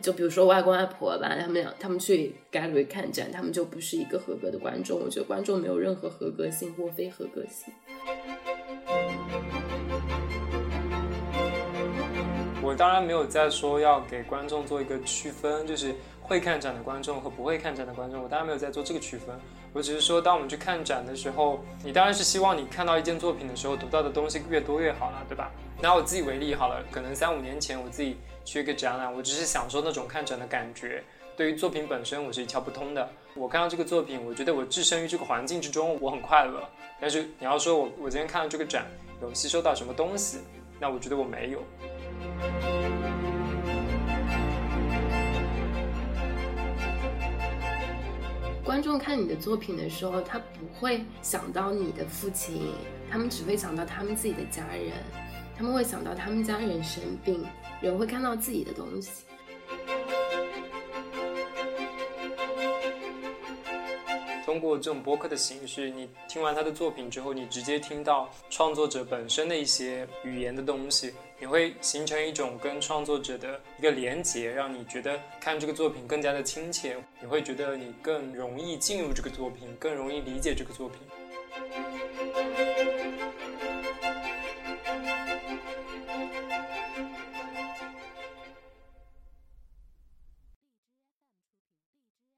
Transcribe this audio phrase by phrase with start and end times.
[0.00, 5.00] 就比如说外公外婆吧，他们俩他们去 gallery 看展，他们就不是一个合格的观众。
[5.00, 7.74] 我觉得观众没有任何合格性或非合格性。
[12.62, 19.34] 我当然没有在说要给观众做一个区分，就是会看展的观众和不会看展的观众，我当然没有在做这个区分。
[19.72, 25.50] 我只是说，当我们去看展的时候，你当然是希望你看到一件作品的时候，读到的东西越多越好了，对吧？
[25.80, 28.16] 拿我自己为例好了，可能三五年前我自己
[28.48, 31.04] 去一个展览，我只是享受那种看展的感觉，
[31.36, 33.06] 对于作品本身我是一窍不通的。
[33.34, 36.66] 我看到这个作品，我觉得我置身于这个环境之中，我很快乐。
[36.98, 38.86] 但是你要说我我今天看到这个展
[39.20, 40.38] 有吸收到什么东西，
[40.80, 41.62] 那我觉得我没有。
[48.64, 52.72] 观众看你的作品的时候，他不会想到你的父亲，
[53.10, 54.92] 他们只会想到他们自己的家人，
[55.58, 57.44] 他们会想到他们家人生病，
[57.80, 59.24] 人会看到自己的东西。
[64.46, 81.00] 通过这种播客的形式，你听完他的作品之后，你直接听到创作者本身的一些语言的东西，你会形成一种跟创作者的一个连接，让你觉得看这个作品更加的亲切，你会觉得你更容易进入这个作品，更容易理解这个作品。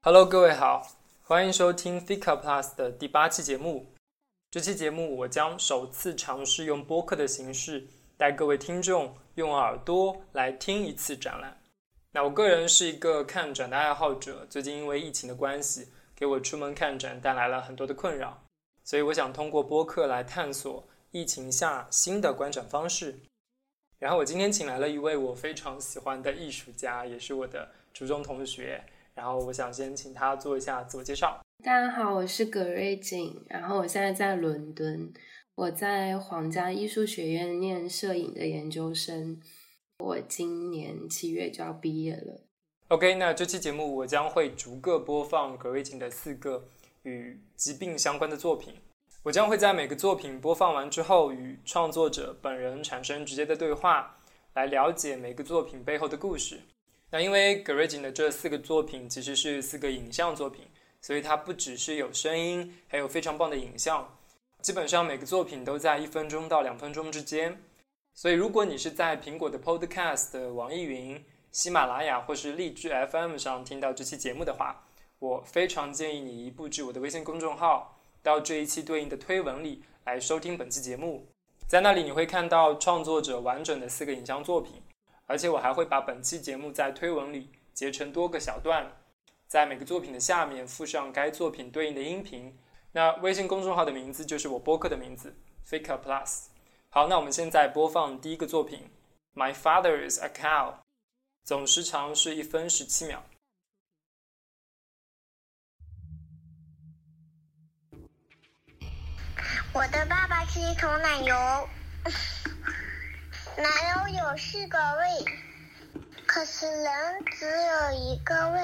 [0.03, 0.97] Hello，各位好。
[1.21, 3.93] 欢迎收听 Fika Plus 的第八期节目。
[4.49, 7.85] 这期节目我将首次尝试用播客的形式
[8.17, 11.61] 带各位听众用耳朵来听一次展览。
[12.13, 18.41] 那我个人是一个看展的爱好者，最近因为疫情的关系，给我出门看展带来了很多的困扰，
[18.83, 23.19] 所以我想通过播客来探索疫情下新的观展方式。
[23.99, 28.83] 然后我今天请来了一位我非常喜欢的艺术家，也是我的初中同学。
[29.13, 31.39] 然后我想先请他做一下自我介绍。
[31.63, 35.13] 大家好，我是葛瑞景，然后我现在在伦敦，
[35.55, 39.39] 我在皇家艺术学院念摄影的研究生，
[39.99, 42.41] 我今年七月就要毕业了。
[42.87, 46.67] OK，那这期节目我将会逐个播放葛瑞景的四个
[47.03, 48.73] 与疾病相关的作品，
[49.23, 54.17] 我将会在每个作品播放完之后与创作者本人产生直接的对话，
[54.55, 56.61] 来了解每个作品背后的故事。
[57.11, 60.65] 那因为 g r a g i n 的这四个作品其实是四个影像作品，
[61.01, 64.17] 所以它不只是有声音，还有非常棒的影像。
[64.61, 67.61] 基本上每个作品都在一分钟到两分钟之间。
[68.13, 74.85] 所以如果你是在苹果的 Podcast、网易云、喜马拉雅或是荔枝 FM 上听到这期节目的话，
[75.19, 81.27] 我非常建议你一步至我的微信公众号，到这一期对应的推文里来收听本期节目。
[81.67, 84.81] 在那里你会看到创作者完整的四个影像作品。
[85.31, 88.91] 而且我还会把本期节目在推文里截成多个小段，
[89.47, 92.59] 在每个作品的下面附上该作品对应的音频。
[92.91, 95.33] 那微信公众号的名字就是我播客的名字
[95.65, 96.47] ，Fika Plus。
[96.89, 98.91] 好，那我们现在播放第一个作品
[99.33, 100.79] ，My Father is a Cow，
[101.45, 103.23] 总时长是一分十七秒。
[109.73, 111.33] 我的爸爸是一头奶牛。
[113.61, 113.69] 奶
[114.07, 115.23] 牛有四个胃，
[116.25, 118.59] 可是人只有一个胃。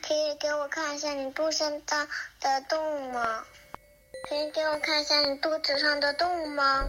[0.00, 1.72] 可以给我看一下你肚子上
[2.40, 3.42] 的洞吗？
[4.28, 6.84] 可以给我看一下你肚子上的洞吗？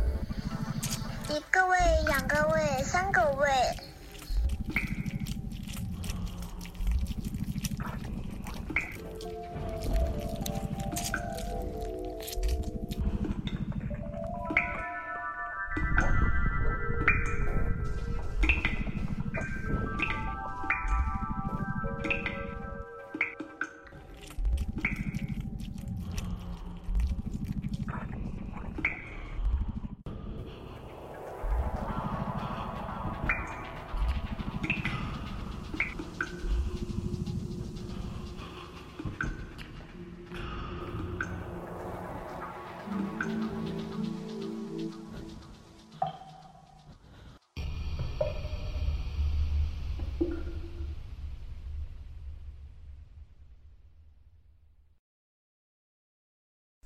[1.29, 3.50] 一个胃，两个胃，三个胃。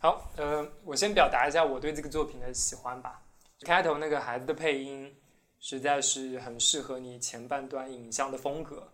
[0.04, 3.22] 好，呃，我先表达一下我对这个作品的喜欢吧。
[3.64, 5.16] 开头那个孩子的配音
[5.60, 8.92] 实在是很适合你前半段影像的风格。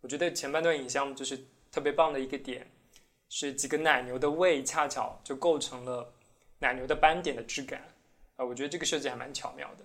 [0.00, 1.38] 我觉得前半段影像就是
[1.70, 2.68] 特别棒的一个点，
[3.28, 6.12] 是几个奶牛的胃恰巧就构成了
[6.58, 7.80] 奶牛的斑点的质感。
[8.34, 9.84] 啊，我觉得这个设计还蛮巧妙的。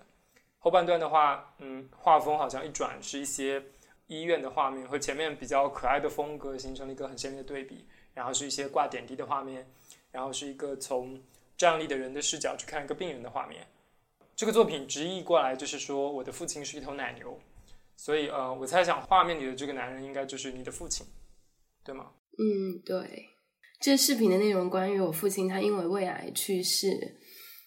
[0.58, 3.64] 后半段的话，嗯，画风好像一转是一些
[4.08, 7.88] 医院的画面，和前面比较可爱的风格形成了一个很鲜明的对比。
[8.16, 9.68] 然后是一些挂点滴的画面，
[10.14, 11.22] 然后是一个从
[11.58, 13.68] 站立的人的视角去看一个病人的画面。
[14.34, 17.38] 这个作品直译过来就是说，我的父亲是一头奶牛。
[17.96, 21.06] 所以，呃，我猜想画面里的这个男人应该就是你的父亲，
[21.84, 22.12] 对吗？
[22.40, 23.30] 嗯，对。
[23.80, 27.18] 这视频的内容关于我父亲，他因为胃癌去世。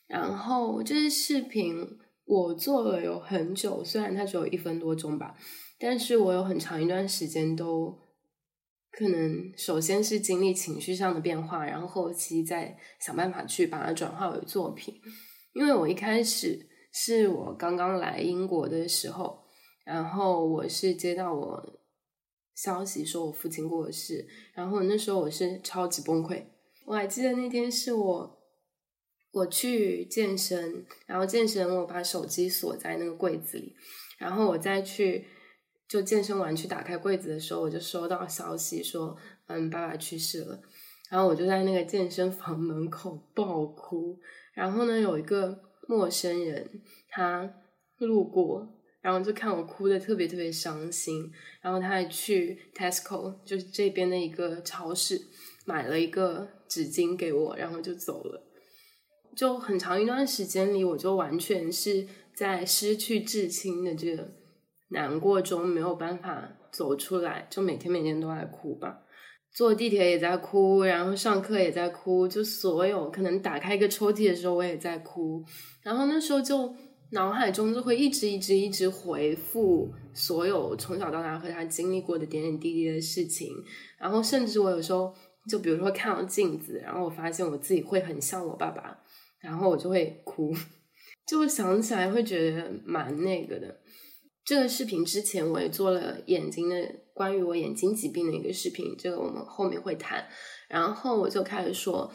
[0.09, 1.77] 然后，这些视频
[2.25, 5.37] 我做了有很久，虽然它只有一分多钟吧，
[5.79, 7.97] 但是我有很长一段时间都
[8.97, 14.95] 可能首先是经历情绪上的变化，然后后期再想办法去把它转化为作品。
[15.53, 19.45] 因为我一开始是我刚刚来英国的时候，
[19.85, 21.81] 然后我是接到我
[22.55, 26.43] 消息说我父亲过世，然后那时候我是超级崩溃。
[26.87, 28.37] 我还记得那天是我。
[29.33, 33.77] 我去健身，然后健身我把手机锁在那个柜子里，
[34.17, 35.27] 然后我再去
[35.89, 39.17] 就健身完去打开柜子的时候，我就收到消息说，
[39.47, 40.61] 嗯，爸爸去世了，
[41.11, 44.19] 然后我就在那个健身房门口爆哭，
[44.55, 47.49] 然后呢，有一个陌生人他
[47.99, 48.69] 路过，
[49.01, 51.31] 然后就看我哭的特别特别伤心，
[51.63, 55.21] 然后他还去 Tesco 就是这边的一个超市
[55.65, 58.43] 买了一个纸巾给我，然后就走了。
[59.37, 64.33] 就很长一段时间里，我就完全是在失去至亲的这个
[64.89, 69.01] 难过中没有办法走出来，就每天每天都在哭吧。
[69.53, 75.43] 坐地铁也在哭，然后上课也在哭，就所有可能打开一个抽屉的时候我也在哭。
[75.83, 76.75] 然后那时候就
[77.13, 83.49] 脑海中就会一直一直一直回复所有从小到大和他经历过的点点滴滴的事情。
[83.99, 85.15] 然后甚至我有时候
[85.49, 88.99] 就比如说看到镜子，然后我发现我自己会很像我爸爸。
[89.39, 90.53] 然后我就会哭，
[91.27, 93.81] 就想起来会觉得蛮那个的。
[94.47, 96.77] 这个视频之前我也做了眼睛的
[97.13, 100.25] 关于我眼睛疾病的一个视频，这个我们后面会谈。
[100.69, 102.13] 然后我就开始说，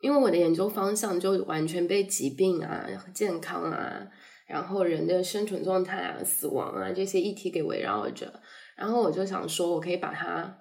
[0.00, 4.08] 因为我的研究方向就完全被疾病啊、健康啊，
[4.46, 8.40] 然后人的生存状态啊、死亡啊这些议题给围绕着。
[8.74, 10.58] 然后我就想说，我可以把它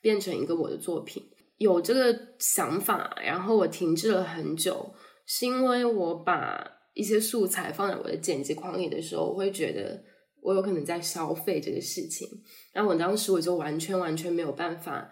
[0.00, 1.22] 变成一个我的作品，
[1.58, 3.16] 有这个想法。
[3.24, 4.92] 然后我停滞了很久。
[5.24, 10.02] 是因为我把一些素材放在我的剪辑框里的时候，我会觉得
[10.42, 12.28] 我有可能在消费这个事情，
[12.72, 15.10] 然后我当时我就完全完全没有办法，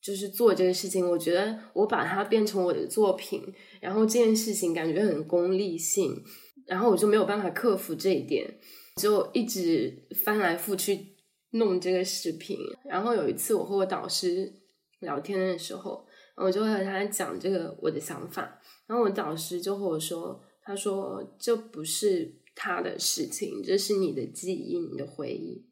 [0.00, 1.08] 就是做这个事情。
[1.08, 3.42] 我觉得我把它变成我的作品，
[3.80, 6.22] 然后这件事情感觉很功利性，
[6.66, 8.58] 然后我就没有办法克服这一点，
[9.00, 11.16] 就一直翻来覆去
[11.50, 12.58] 弄这个视频。
[12.84, 14.52] 然后有一次我和我导师
[15.00, 16.06] 聊天的时候，
[16.36, 18.60] 我就和他讲这个我的想法。
[18.86, 25.64] 然后我导师就和我说：“他说这不是他的事情，这是你的记忆，你的回忆。”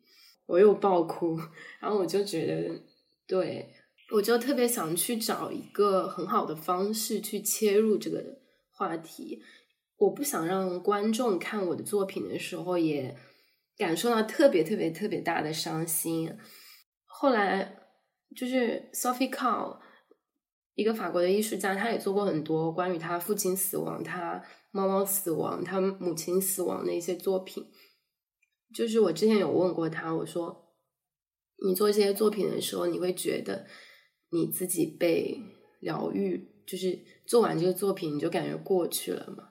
[0.47, 1.37] 我又爆哭，
[1.81, 2.83] 然后我就觉得，
[3.27, 3.71] 对
[4.13, 8.23] 我就特别想去找一个很好的方式去切入这个
[8.71, 9.43] 话题。
[9.97, 13.17] 我不想让观众看我的作品的时候也
[13.79, 16.37] 感受到特别特别特别大的伤心。
[17.07, 17.79] 后来
[18.37, 19.79] 就是 Sophie Cow。
[20.77, 24.43] 一个法国的艺术家，他也做过很多关于他父亲死亡、他
[24.75, 27.65] 猫猫死亡、他母亲死亡的一些作品。
[28.75, 30.75] 就是我之前有问过他，我说
[31.65, 33.67] ：“你做这些作品的时候，你会觉得
[34.31, 35.41] 你自己被
[35.79, 36.51] 疗愈？
[36.67, 39.51] 就是做完这个作品，你就感觉过去了吗？”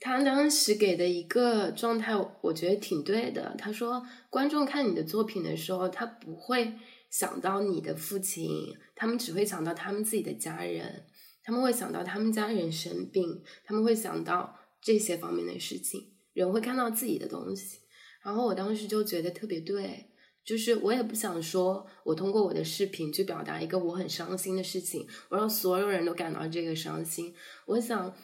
[0.00, 3.54] 他当时给的一个状态，我觉得挺对的。
[3.56, 6.74] 他说：“观众看你的作品的时候，他不会。”
[7.08, 11.06] 想到你的父亲，他们只会想到他们自己的家人，
[11.46, 16.12] 他们会想到他们家人生病，他们会想到这些方面的事情。
[16.32, 17.78] 人会看到自己的东西，
[18.22, 20.10] 然后我当时就觉得特别对，
[20.44, 27.32] 就是我也不想说我通过我的视频去表达一个我很伤心的事情，我让所有人都感到这个伤心。
[27.66, 28.14] 我想。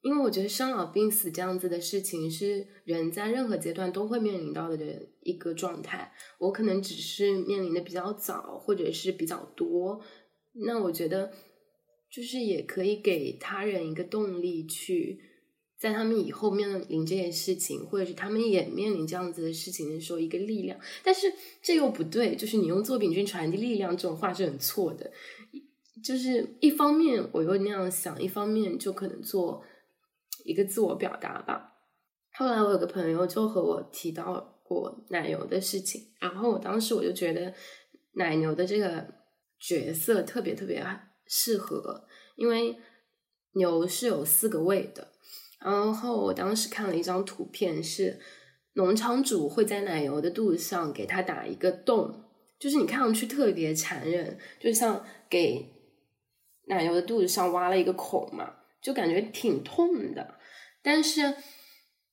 [0.00, 6.12] 因为我觉得生老病死这样子的事情是人在任何阶段都会面临到的一个状态。
[6.38, 10.00] 我可能只是面临的比较早，或者是比较多。
[10.64, 11.32] 那我觉得
[12.10, 15.20] 就是也可以给他人一个动力，去
[15.78, 20.78] 在他们以后面临这件事情，或者是他们也面临这样子的事情的时候，一个力量。
[21.02, 25.10] 但是这又不对，就是你用作品去传递力量这种话是很错的。
[26.04, 29.64] 就是一方面我又那样想，一方面就可能做。
[30.44, 31.74] 一个自我表达吧。
[32.32, 37.52] 后来我有个朋友就和我提到过奶牛的事情，然后我当时我就觉得
[38.12, 39.06] 奶牛的这个
[39.60, 40.78] 角色特别特别
[41.28, 42.06] 适合，
[42.36, 42.76] 因为
[43.52, 45.08] 牛是有四个胃的。
[45.60, 48.18] 然后我当时看了一张图片，是
[48.74, 52.24] 农场主会在奶油的肚子上给它打一个洞，
[52.58, 55.68] 就是你看上去特别残忍，就像给
[56.68, 60.36] 奶油的肚子上挖了一个孔嘛，就感觉挺痛的。
[60.80, 61.34] 但是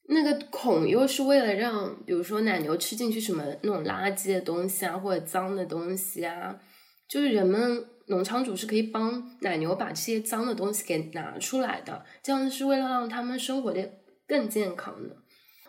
[0.08, 6.60] 那个孔又是为了让，比如说奶牛吃进去什么那种垃圾的东西啊，或者脏的东西啊，
[7.08, 13.90] 就是人们农场主是可以帮奶牛把这些脏的东西给拿出来的，这样是为了让他们生活的
[14.28, 15.16] 更健康的。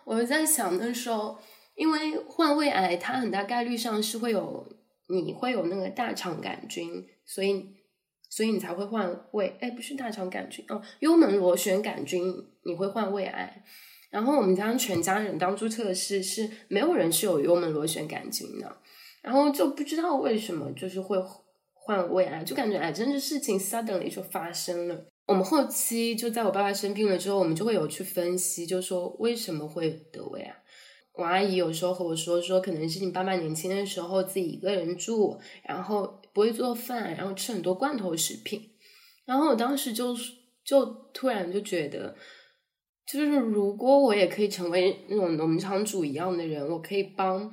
[0.05, 1.39] 我在想的时候，
[1.75, 4.67] 因为患胃癌，它很大概率上是会有
[5.09, 7.75] 你会有那个大肠杆菌，所以
[8.29, 12.23] 所以你才会患胃，哎，不是大肠杆菌哦，幽门螺旋杆菌，
[12.65, 13.65] 你会患胃癌。
[14.11, 18.77] 然后我们家全家人当初测试是没有人是有幽门螺旋杆菌的，
[19.21, 21.19] 然后就不知道为什么就是会
[21.87, 25.07] 患胃癌，就感觉癌症的事情 suddenly 就发生了。
[25.27, 30.57] 我们后期就在我爸爸生病了之后，我们就会有去分析，就说为什么会得胃癌。
[31.15, 38.61] 我阿姨有时候和我说，说可能是你爸爸年轻的时候自己一个人住，然后不会做饭，然后吃很多罐头食品。
[39.25, 40.15] 然后我当时就
[40.65, 42.15] 就突然就觉得，
[43.07, 47.53] 就是如果我也可以成为那种农场主一样的人，我可以帮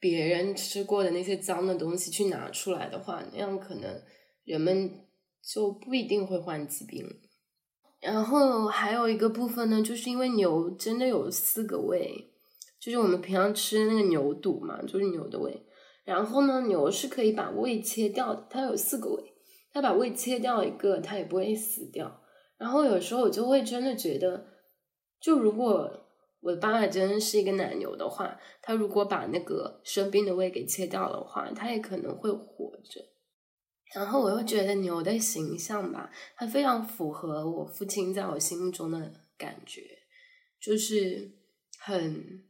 [0.00, 4.02] 别人吃过的那些脏的东西去拿出来的话，那样可能
[4.44, 5.06] 人们。
[5.42, 7.02] 就不一定会患疾病，
[7.98, 12.30] 然后还有一个部分呢，就是因为牛真的有四个胃，
[12.78, 15.64] 就是我们平常吃那个牛肚嘛，就是牛的胃。
[16.04, 19.32] 然后呢，牛是可以把胃切掉的，它有四个胃，
[19.72, 22.20] 它把胃切掉一个，它也不会死掉。
[22.58, 24.44] 然后有时候我就会真的觉得，
[25.18, 25.99] 就如果
[26.40, 33.00] 我的爸爸真的是一个奶牛的话，他如果把那个生病的胃给切掉的话，他也可能会活着。
[33.94, 39.82] 然后我又觉得牛的形象吧，它非常符合我父亲在我心目中的感觉，
[40.60, 41.32] 就是
[41.78, 42.44] 很，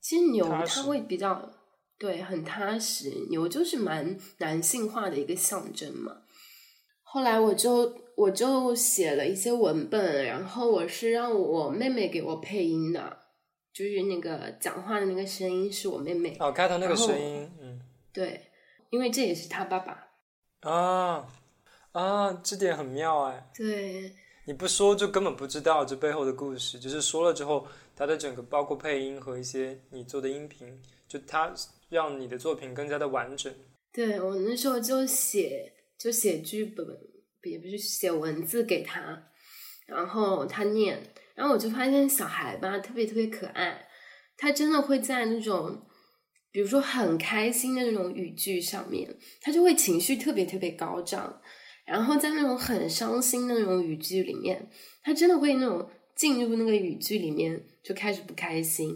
[0.00, 1.52] 其实牛它会比较
[1.98, 6.22] 对很踏实，牛就是蛮男性化的一个象征嘛。
[7.14, 13.18] 后来我就我就写了一些文本，然后我是让我妹妹给我配音的，
[13.72, 17.80] 就是那个讲话的那个声音是我妹妹哦，开头那个声音，嗯，
[18.12, 18.40] 对，
[18.90, 20.08] 因为这也是他爸爸。
[20.68, 21.24] 啊
[21.92, 23.48] 啊，这点很妙哎！
[23.54, 24.12] 对，
[24.46, 31.54] 你不说就根本不知道这背后的故事，就是说了之后，它的整个包括配音和一些你做的音频，就它
[31.88, 33.54] 让你的作品更加的完整。
[33.92, 35.72] 对我那时候就写
[36.04, 36.86] 就写剧本，
[37.44, 39.22] 也不是写文字给他，
[39.86, 41.02] 然后他念，
[41.34, 43.86] 然后我就发现小孩吧特别特别可爱，
[44.36, 45.86] 他真的会在那种。
[46.52, 51.40] 比如说很开心的那种语句上面，他就会情绪特别特别高涨，
[51.86, 54.70] 然后在那种很伤心的那种语句里面，
[55.02, 58.94] 他真的会那种进入那个语句里面就开始不开心。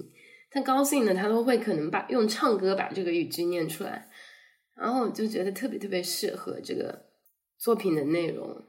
[0.53, 4.09] 他高兴的，他都会可能把用唱歌把这个语句念出来，
[4.79, 7.07] 然后我就觉得特别特别适合这个
[7.59, 8.65] 作品的内容。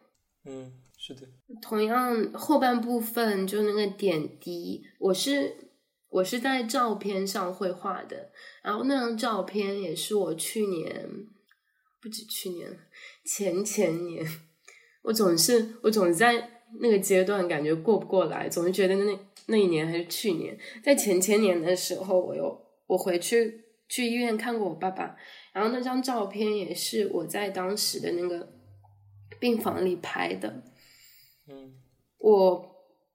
[0.45, 1.27] 嗯，是的。
[1.61, 5.69] 同样后半部分就那个点滴，我是。
[6.11, 8.31] 我是在照片上绘画的，
[8.63, 11.07] 然后那张照片也是我去年，
[12.01, 12.79] 不止去年，
[13.23, 14.25] 前前年，
[15.03, 25.15] 我总是我总是在那个阶段感觉过不过来，总是觉得那那一年还是去年，在前前年的时候，我又我回去去医院看过我爸爸，
[25.53, 28.47] 然后那张照片也是我在当时的那个
[29.39, 30.63] 病房里拍的，
[31.47, 31.73] 嗯，
[32.17, 32.69] 我。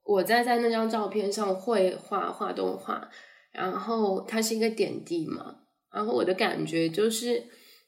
[0.07, 3.09] 我在在那张照片上绘画画动画，
[3.51, 5.61] 然后它是一个点滴嘛，
[5.91, 7.43] 然后我的感觉就是，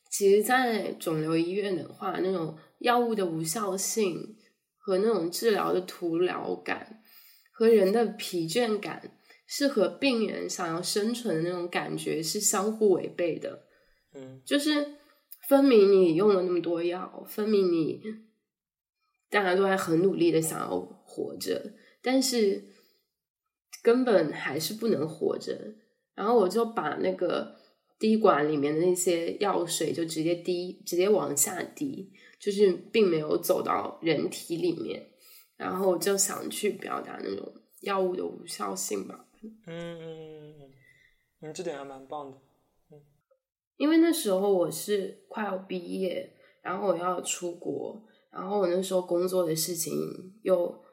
[0.10, 4.36] 其实，在肿瘤医院的话，那种药物的无效性
[4.80, 7.04] 和那种治疗的徒劳感，
[7.52, 13.67] 和人的疲倦感，是和病人想要生存的那种感觉是相互违背的。
[14.18, 14.96] 嗯，就是
[15.48, 18.02] 分明你用了那么多药，分明你
[19.30, 21.74] 大家都还很努力的想要活着。
[22.02, 22.66] 但是
[23.84, 25.76] 根本还是不能活着，
[26.16, 27.56] 然后我就把那个
[28.00, 35.12] 滴管里面的那些药水就直接滴，直接往下滴，就是并没有走到人体里面。
[35.58, 39.26] 然后我就想去表达那种药物的无效性吧。
[39.42, 40.72] 嗯嗯嗯嗯，
[41.42, 42.38] 嗯，这点还蛮棒的。
[43.78, 49.94] 因为那时候我是快要毕业，然后我要出国，然后我那时候工作的事情
[50.44, 50.86] 又。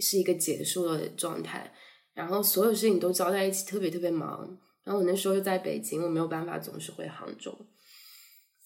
[0.00, 1.74] 是一个结束的状态，
[2.14, 4.56] 然后所有事情都交在一起，特别特别忙。
[4.84, 7.52] 然后我那时候又在北京，我没有办法总是回杭州。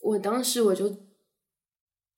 [0.02, 0.94] 我当时我就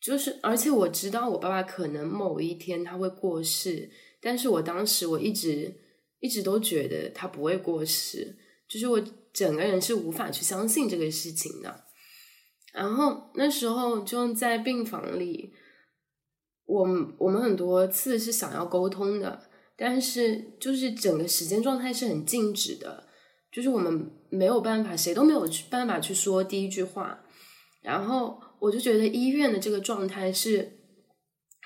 [0.00, 3.88] 就是，而且我知道我爸爸可能某一天他会过世，
[4.20, 5.73] 但是我当时我一直
[6.18, 8.37] 一直都觉得他不会过世，
[8.75, 9.00] 就是我
[9.33, 11.85] 整个人是无法去相信这个事情的。
[12.73, 15.54] 然后那时候就在病房里，
[16.64, 16.85] 我
[17.19, 23.07] 我们很多次是想要沟通的，但是就是整个时间状态是很静止的，
[23.52, 27.21] 就是我们没有办法，谁都没有去办法去说第一句话。
[27.81, 30.81] 然后我就觉得医院的这个状态是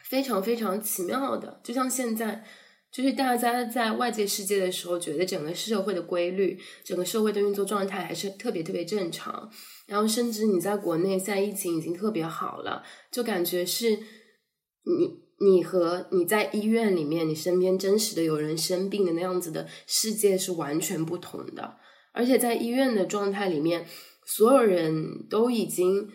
[0.04, 2.44] 非常非常奇妙的，就像现在。
[2.90, 9.50] 就是大家在外界世界的时候，觉得整个社会的规律、整个社会的运作状态还是特别特别正常。
[9.86, 21.76] 然后，甚至你在国内，现在疫情已经特别好了，就感觉是你你和你在医院里面，你身边真实的有人生病的那样子的世界是完全不同的。
[22.12, 23.86] 而且在医院的状态里面，
[24.26, 26.08] 所有人都已经。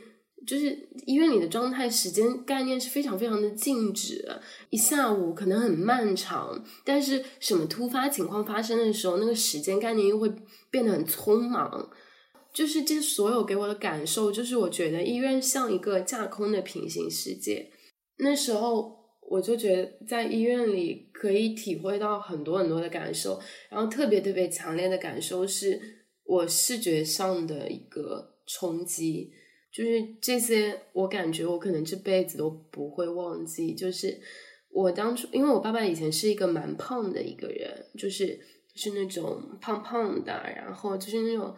[0.45, 4.25] 就是医院里的状态、时间概念是非常非常的静止，
[4.69, 10.31] 一下午可能很漫长，但是什么突发情况发生的时候，那个时间概念又会
[10.69, 11.89] 变得很匆忙。
[12.53, 17.71] 就是这所有给我的感受，就是我觉得医院像一个架空的平行世界。
[18.17, 18.95] 那时候
[19.27, 23.39] 我就觉得在医院里可以体会到很多很多的感受，
[23.71, 25.79] 然后特别特别强烈的感受是
[26.25, 29.31] 我视觉上的一个冲击。
[29.73, 29.89] 就是
[30.21, 33.73] 这些，我感觉我可能这辈子都不会忘记。
[33.73, 34.21] 就是
[34.69, 38.39] 我当初，因为我爸爸以前是一个蛮胖的一个人，就是
[38.75, 41.55] 是那种胖胖的，然后就是那种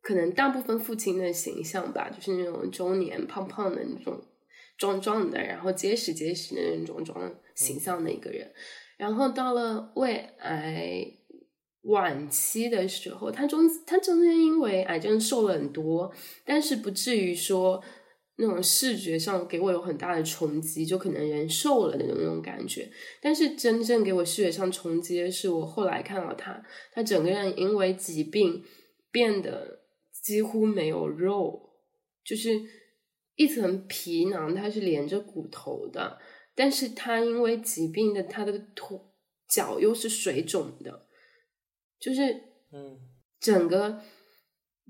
[0.00, 4.18] 可能大部分父亲的形象吧，就是那种中年胖胖的那种
[4.78, 7.14] 壮壮的，然后结实结实的那种种
[7.54, 8.50] 形象的一个人。
[8.96, 11.19] 然后到了胃癌。
[11.82, 16.12] 晚期的时候，他中他中间因为癌症瘦了很多，
[16.44, 17.82] 但是不至于说
[18.36, 22.90] 那种视觉上给我有很大的冲击，就可能人瘦了的那种感觉。
[23.22, 26.62] 但是真正给我视觉上冲击的是，我后来看到他，
[26.92, 28.62] 他整个人因为疾病
[29.10, 29.80] 变得
[30.22, 31.70] 几乎没有肉，
[32.24, 32.60] 就是
[33.36, 36.18] 一层皮囊，它是连着骨头的，
[36.54, 38.98] 但是他因为疾病的他的腿
[39.48, 41.06] 脚又是水肿的。
[42.00, 42.32] 就是，
[42.72, 42.98] 嗯，
[43.38, 44.00] 整个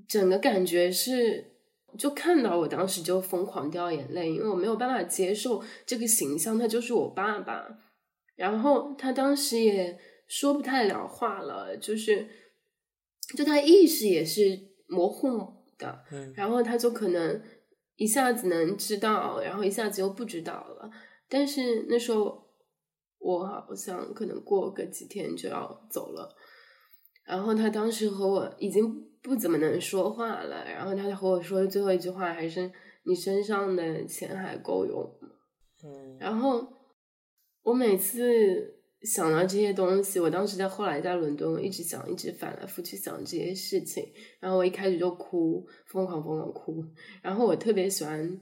[0.08, 1.56] 整个感觉是，
[1.98, 7.66] 就看到我当时就疯狂掉眼泪，因为我没有办法接受这个形象，他就是我爸爸。
[8.36, 12.26] 然后他当时也说不太了话了，就是，
[13.36, 15.28] 就他意识也是模糊
[15.76, 17.42] 的，嗯，然后他就可能
[17.96, 20.90] 一下子能知道，然后一下子又不知道了。
[21.28, 22.48] 但是那时候
[23.18, 26.34] 我好像可能过个几天就要走了。
[27.24, 32.70] 然后他当时和我已经不怎么能说话了，然后他和我说的最后一句话还是
[33.04, 35.28] “你身上的钱还够用吗？”
[35.84, 36.66] 嗯，然后
[37.62, 44.04] 我每次想到这些东西，我当时在后来在伦敦，我一直想，一直反来覆去想这些事情，
[44.40, 46.84] 然后我一开始就哭，疯狂疯狂哭。
[47.22, 48.40] 然后我特别喜欢，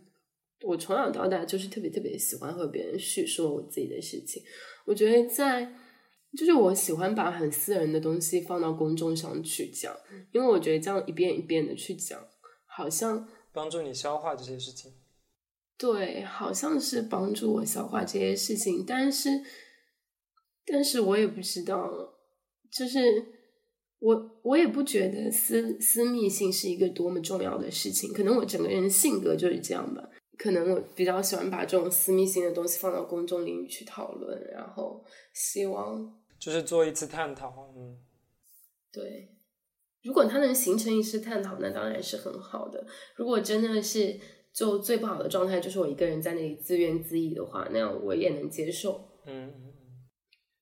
[0.62, 4.42] 我从小到大就是特别特别喜欢和别人叙说我自己的事情，
[4.86, 5.70] 我觉得在。
[6.36, 9.96] 就是我喜欢把很私人的东西放到公众上去讲，
[10.32, 12.22] 因为我觉得这样一遍一遍的去讲，
[12.66, 14.92] 好像帮助你消化这些事情。
[15.76, 19.30] 对，好像是帮助我消化这些事情，但是，
[20.66, 21.88] 但是我也不知道，
[22.70, 22.98] 就是
[24.00, 30.08] 我我也不觉得私私密性是一个多么重要的事情，可能我整个人性格就是这样吧。
[30.38, 37.98] 可能我比较喜欢把这种私密性的东西放到公众领域去讨论，然后希望就是做一次探讨，嗯，
[38.92, 39.34] 对。
[40.04, 42.86] 如果它能形成一次探讨，那当然是很好的。
[43.16, 44.18] 如果真的是
[44.52, 49.10] 就最不好的状态，就是我一个人在那里自怨自艾的话，那样我也能接受。
[49.26, 49.52] 嗯。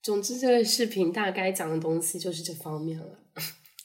[0.02, 3.20] 总之，这个视频大概讲的东西就是这方面了。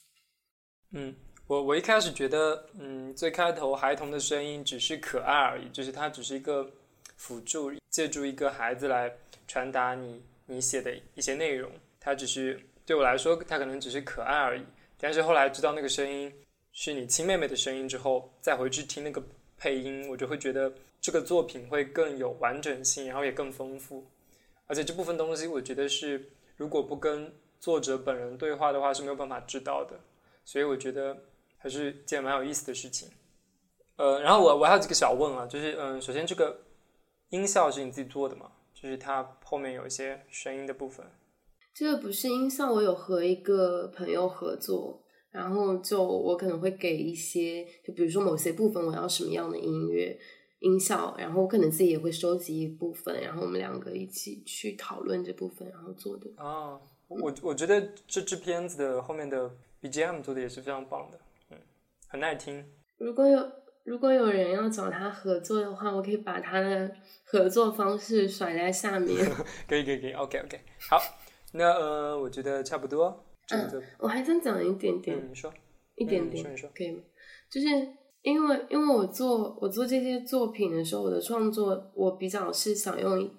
[0.93, 1.15] 嗯。
[1.51, 6.65] 我我一开始觉得，嗯，最开头孩童的声音只是可爱而已，就是它只是一个
[7.17, 9.13] 辅助，借助一个孩子来
[9.49, 11.69] 传达你你写的一些内容。
[11.99, 14.63] 它只是对我来说，它可能只是可爱而已。
[14.97, 16.33] 但是后来知道那个声音
[16.71, 19.21] 是你亲妹妹的声音之后，再回去听那个
[19.57, 24.05] 配音，我就会觉得这个作品会更有完整性，然后也更丰富。
[24.67, 29.99] 而且这部分东西，我觉得是如果不跟作者本人对话的话是没有办法知道的。
[30.45, 31.13] 所以我觉得。
[31.61, 33.07] 还是件蛮有意思的事情，
[33.97, 36.59] 呃，然后我我还有几个小问啊，就是嗯，首先这个
[37.29, 38.51] 音效是你自己做的吗？
[38.73, 41.05] 就是它后面有一些声音的部分。
[41.73, 50.19] 这个不是音效，我有和一个朋友合作，然后就我可能会给一些，就比如说某些部分我要什么样的音乐
[50.61, 56.29] 音效，然后我可能自己也会收集一部分，然后我们两个一起去讨论这部分，然后做的。
[56.37, 59.49] 哦，我我觉得这支片子的后面的
[59.81, 61.30] BGM 做的也是非常棒的，嗯，
[62.11, 62.63] 很耐听。
[62.97, 63.51] 如果有
[63.85, 66.91] 如果有人要找他合作的话，我可以把他的
[67.23, 69.17] 合作方式甩在下面。
[69.67, 70.99] 可以可以可以，OK OK，好，
[71.53, 73.25] 那呃，我觉得差不多。
[73.49, 75.51] 嗯，我还想讲一点点，你说
[75.95, 77.01] 一点点，你说可以吗？
[77.49, 77.67] 就是
[78.21, 83.31] 因为因为我做我做这些作品的时候，我的创作我比较是想用，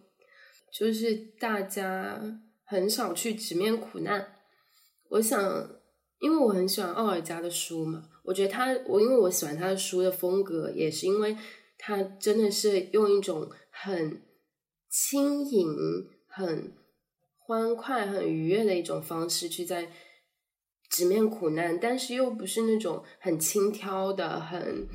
[0.72, 2.20] 就是大家
[2.64, 4.34] 很少去直面苦难。
[5.08, 5.40] 我想，
[6.22, 11.36] 因为我很喜欢奥尔加的书嘛，我觉得他我因为我喜欢他的书的风格，也是因为
[11.76, 14.22] 他真的是用一种很
[14.88, 15.68] 轻盈、
[16.26, 16.72] 很
[17.36, 19.90] 欢快、很愉悦的一种方式去在。
[20.94, 24.86] 直面苦难，但是又不是那种很轻佻的、很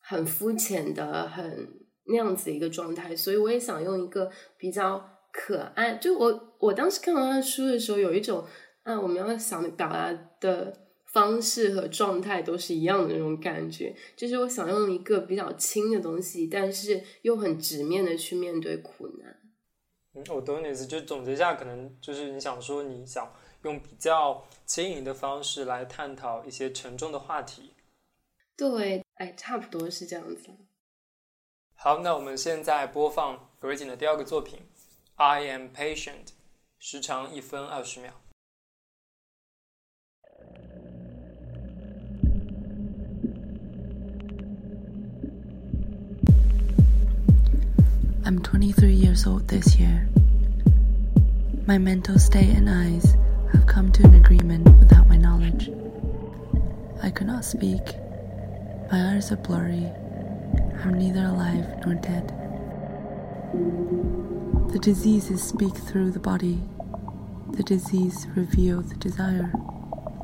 [0.00, 1.68] 很肤浅的、很
[2.06, 5.96] 那样子一个状态，所以我也想用一个比较可爱。
[5.96, 8.46] 就我我当时看完他的书的时候，有一种
[8.86, 13.94] 啊，我们要想表达的方式和状态都是一样的那种感觉。
[14.16, 19.36] 就是我想用一个比较轻的东西，但是又很直面的去面对苦难。
[20.14, 23.30] 嗯，我懂你意思，就总结一下，可能就是你想说你想。
[23.62, 27.72] 用比较轻盈的方式来探讨一些沉重的话题。
[28.56, 30.50] 对，哎，差不多是这样子。
[31.74, 34.60] 好，那我们现在播放格瑞锦的第二个作品
[35.16, 36.26] 《I Am Patient》，
[36.78, 38.12] 时长一分二十秒。
[48.26, 50.08] I'm 23 years old this year.
[51.64, 53.16] My mental state and eyes.
[53.52, 55.70] have come to an agreement without my knowledge.
[57.04, 57.82] I could not speak.
[58.90, 59.92] My eyes are blurry.
[60.82, 62.34] I'm neither alive nor dead.
[64.72, 66.58] The diseases speak through the body.
[67.52, 69.52] The disease reveal the desire.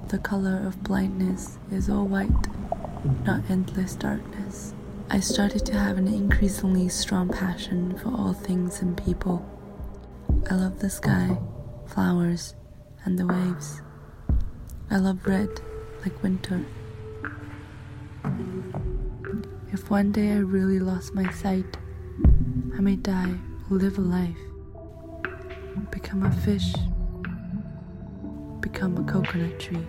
[0.09, 2.49] The color of blindness is all white,
[3.25, 4.75] not endless darkness.
[5.15, 9.45] I started to have an increasingly strong passion for all things and people.
[10.51, 11.37] I love the sky,
[11.87, 12.55] flowers,
[13.05, 13.83] and the waves.
[14.91, 15.51] I love red
[16.01, 16.65] like winter.
[19.71, 21.77] If one day I really lost my sight,
[22.75, 23.35] I may die
[23.69, 24.43] live a life,
[25.91, 26.73] become a fish,
[28.61, 29.87] become a coconut tree.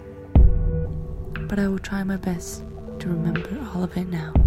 [1.48, 2.66] But I will try my best
[3.00, 4.43] to remember all of it now.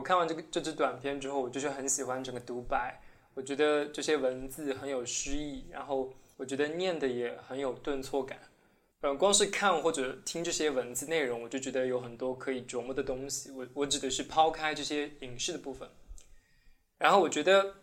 [0.00, 2.98] 我看完这个这支短片之后，我就是很喜欢整个独白。
[3.34, 8.40] 我觉得这些文字很有诗意，然后我觉得念的也很有顿挫感。
[9.02, 13.50] 嗯，光是看或者听这些文字内容，我就觉得有很多可以琢磨的东西。
[13.50, 15.86] 我我指的是抛开这些影视的部分。
[16.96, 17.74] 然后我觉得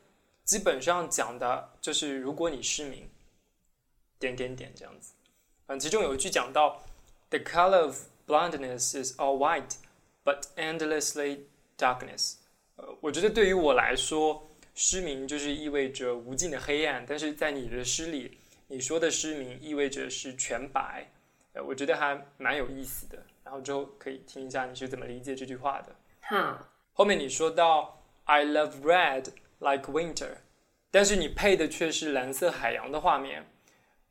[0.43, 3.08] 基本上讲的就是如果你失明，
[4.17, 5.13] 点点点这样子。
[5.67, 6.84] 嗯，其中有一句讲到
[7.30, 9.75] ：“The color of blindness is all white,
[10.23, 11.41] but endlessly。”
[11.78, 12.38] Darkness，
[12.78, 17.06] 呃，我觉得对于我来说，失明就是意味着无尽的黑暗。
[17.08, 18.36] 但是在你的诗里，
[18.68, 21.08] 你说的失明意味着是全白，
[21.54, 23.24] 呃，我觉得还蛮有意思的。
[23.44, 25.96] 然后之后可以听一下你是怎么理解这句话的。
[26.22, 29.26] 好，后面你说到 I love red
[29.60, 30.38] like winter，
[30.90, 33.46] 但是你配的却是蓝色海洋的画面。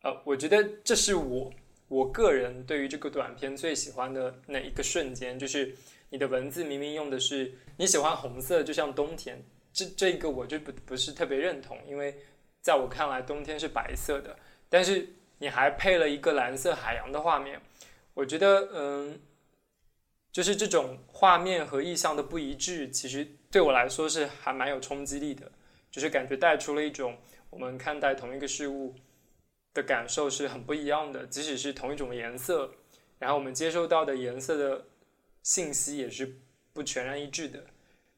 [0.03, 1.53] 呃，我觉得这是我
[1.89, 5.75] 我个人对于这个短片最喜欢的那一个瞬间，就是。
[6.17, 9.39] 你的文字明明用的是你喜欢红色，就像冬天，
[9.71, 12.17] 这这个我就不不是特别认同，因为
[12.63, 14.35] 在我看来冬天是白色的，
[14.71, 17.61] 但是你还配了一个蓝色海洋的画面，
[18.15, 19.21] 我觉得嗯，
[20.33, 25.53] 就是这种画面和意象的不一致，其实对我来说是还蛮有冲击力的，
[25.91, 27.19] 就是感觉带出了一种
[27.51, 28.95] 我们看待同一个事物
[29.75, 32.73] 的感受是很不一样的，即使是同一种颜色，
[33.19, 34.87] 然后我们接收到的颜色的。
[35.47, 36.41] 信息也是
[36.73, 37.65] 不全然一致的，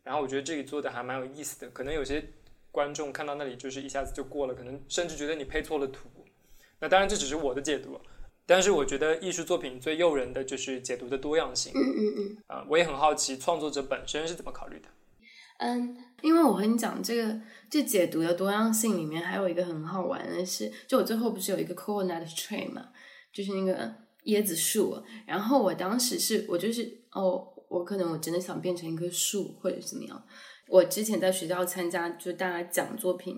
[0.03, 1.69] 然后我觉得这里做的还蛮有意思的。
[1.69, 2.25] 可能有些
[2.73, 6.09] 观众看到那里就是一下子就过了，可能甚至觉得你配错了图。
[6.81, 8.01] 那当然这只是我的解读，
[8.47, 11.71] 但是我觉得艺术作品最诱人的就是解读的多样性。
[11.75, 12.37] 嗯嗯嗯。
[12.47, 14.88] 啊，我也很好奇创作者本身是怎么考虑的。
[15.59, 17.38] 嗯，因为我和你讲这个
[17.69, 22.88] 这解读的多样性里面还有一个很好玩的是，就我最后不是有一个 coconut tree 嘛，
[23.31, 23.95] 就是那个。
[24.25, 26.85] 椰子树，然后我当时是我就是
[27.20, 30.24] 哦，我可能我真的想变成一棵树或者怎么样。
[30.68, 33.35] 我之前在学校参加就大家讲作品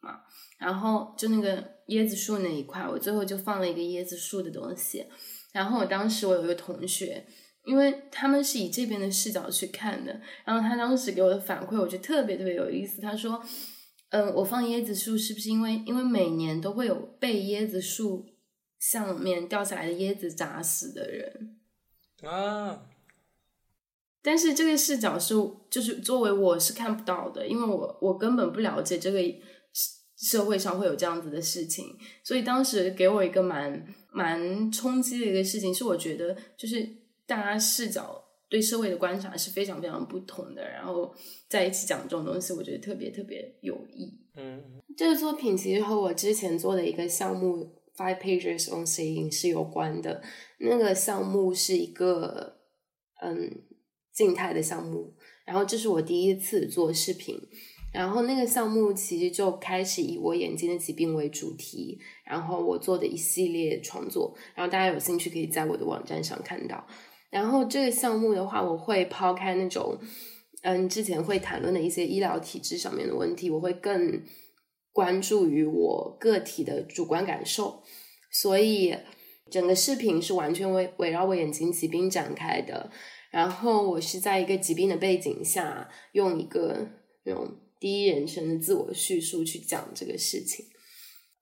[0.00, 0.20] 嘛，
[0.58, 5.04] 然后就那个椰子树那一块，我最后就放了一个椰子树的东西。
[5.52, 7.26] 然后我当时我有一个同学，
[7.64, 13.00] 因为他们是以这边的视角去看的，然后他当时给我的反馈，我觉得特别特别有意思。
[13.00, 13.42] 他说
[14.10, 18.26] ：“嗯，我放椰子树是不是因为因为每年都会有被椰子树
[18.78, 21.58] 上面掉下来的椰子砸死的人
[22.22, 22.82] 啊？”
[24.26, 25.34] 但是这个视角是
[25.68, 29.20] 就是作为我是看不到的，因为我我根本不了解这个
[30.16, 36.88] 社会上会有这样子的事情，所以当时给我一个蛮蛮冲击的一个事情，是我觉得就是
[37.26, 41.14] 大家视角对社会的观察是非常非常不同的，然后
[41.46, 44.18] 在一起讲这种东西，我觉得特别特别有意。
[44.36, 44.62] 嗯，
[44.96, 50.22] 这个作品其实和我之前做的一个项目 Five Pages on Seeing 是有关的，
[50.60, 52.56] 那个项目是一个
[53.20, 53.64] 嗯。
[54.14, 55.12] 静态的项目，
[55.44, 57.36] 然后这是我第一次做视频，
[57.92, 66.86] 然后那个项目其实就开始以我眼睛的疾病为主题，然后我做的一系列创作，然后大家有兴趣可以在我的网站上看到。
[67.30, 69.98] 然后这个项目的话，我会抛开那种
[70.62, 74.22] 嗯之前会谈论的一些医疗体制上面的问题，我会更
[74.92, 77.82] 关注于我个体的主观感受，
[78.30, 78.96] 所以
[79.50, 82.90] 整个视频是完全围围绕我眼睛疾病展开的。
[83.34, 86.86] 然后我是在一个疾病的背景下，用一个
[87.24, 90.64] 那种第一人称的自我叙述去讲这个事情。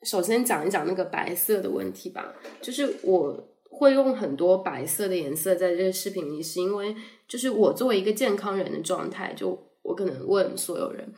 [0.02, 6.96] 首先讲一讲那个白色的问题吧，就是我会用很多白色的颜色在这个视频里，是因为
[7.28, 9.50] 就是我作为一个健康人的状态，就
[9.82, 11.12] 我可能问所有人，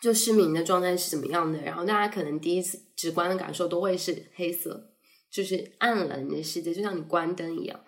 [0.00, 4.92] 就失明的状态是怎么样的，然后大家可能第一次直观的感受都会是黑色，
[5.32, 7.80] 就是暗了你的世界，就像你关灯一样。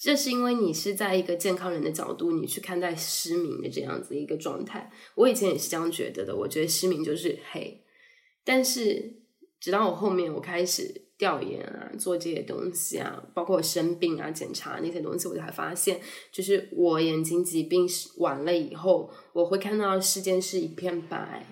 [0.00, 4.88] 这是因为你是在一个健康人的角度，你去看待失明的这样子一个状态。
[5.16, 7.82] 我以前也是这样觉得的，我觉得失明就是黑。
[8.44, 9.22] 但是
[9.58, 17.84] 直到我后面我开始调研啊，做这些东西啊，包括生病啊、检查那些东西，我才发现，就是我眼睛疾病
[18.18, 21.44] 完了以后，我会看到世界是一片白。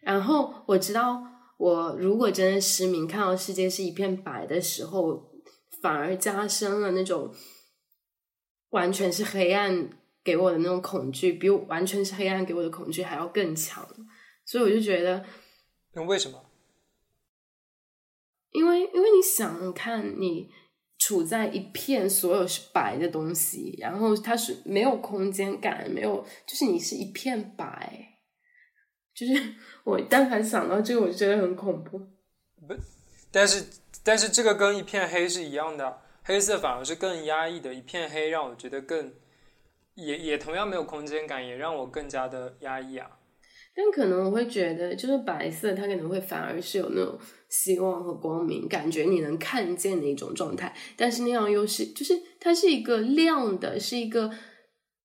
[0.00, 1.22] 然后我知道，
[1.58, 5.31] 我如果真的失明，看到世界是一片白的时候。
[5.82, 7.34] 反而加深了那种
[8.70, 9.90] 完全是黑暗
[10.24, 13.86] 给我的那种恐惧，比完全是黑暗给我的恐惧还要更强。
[14.46, 15.24] 所以我就觉得，
[15.92, 16.42] 那为什么？
[18.50, 20.50] 因为因为你想看，你
[20.98, 28.08] 处在一片所有是白的东西，然后它是没有空间感，没有，就是你是一片白。
[29.14, 31.98] 就是我但凡想到这个，我就觉得很恐怖。
[31.98, 32.74] 不，
[33.32, 33.64] 但是。
[34.04, 37.72] 但是这个跟一片黑是一样的，黑色反而是更压抑的。
[37.72, 39.12] 一片黑让我觉得更，
[39.94, 43.08] 也也同样没有空间感，也让我更加的压抑啊。
[43.76, 47.16] 但可能我会觉得，就是白色它可能会反而是有那种
[47.48, 50.74] 希望和光明，感觉你能看见的一种状态。
[50.96, 54.32] 但是那样又是，就是它是一个亮的，是一个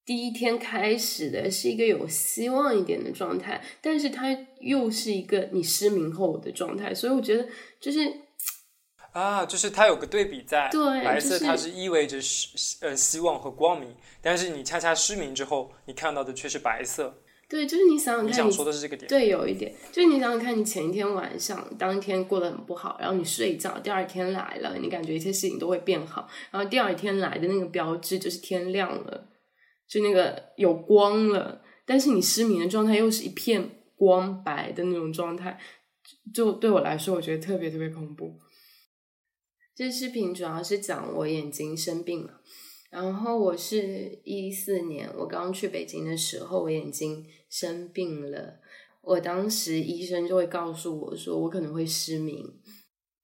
[0.08, 3.62] 第一天开始的，是一个有希望一点的状态。
[3.82, 7.46] 但是它又是一个你失明后的状态，所以我觉得
[7.82, 8.00] 就是。
[9.12, 13.90] 啊，就是它有个对比在，对白色它是意味着希呃希望和光明，
[14.22, 17.22] 但是你恰恰失明之后，你看到的却是白色。
[17.50, 19.10] 对，就是你想想看，你想说的是这个点。
[19.10, 29.28] 对，有一点，就是你想想看，你前一天晚上当天过得很不好，然后你睡觉，第二天来了，你感觉一切事情都会变好，然后第二天来的那个标志就是天亮了，
[29.88, 35.60] 就那个有光了，但是你失明的状态又是一片光白的那种状态，
[36.34, 38.40] 就对我来说，我觉得特别特别恐怖。
[39.74, 42.42] 这视频主要是讲我眼睛生病了，
[42.90, 48.60] 然后我是一四年我刚去北京的时候，我眼睛生病了，
[49.02, 52.60] 我当时医生就会告诉我说我可能会失明。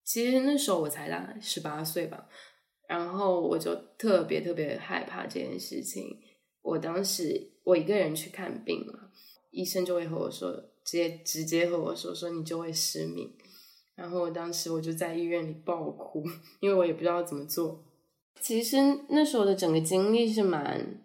[0.04, 2.28] 其实那时候我才大十八岁吧，
[2.88, 6.20] 然后我就特别特别害怕这件事情。
[6.64, 9.12] 我当时我一个人去看病嘛，
[9.52, 10.52] 医生就会和我说，
[10.84, 13.32] 直接直接和我说说你就会失明。
[13.96, 16.24] 然后我当时我就在医院里爆哭，
[16.60, 17.84] 因为我也不知道怎么做。
[18.42, 18.78] 其实
[19.10, 21.04] 那时候的整个经历是蛮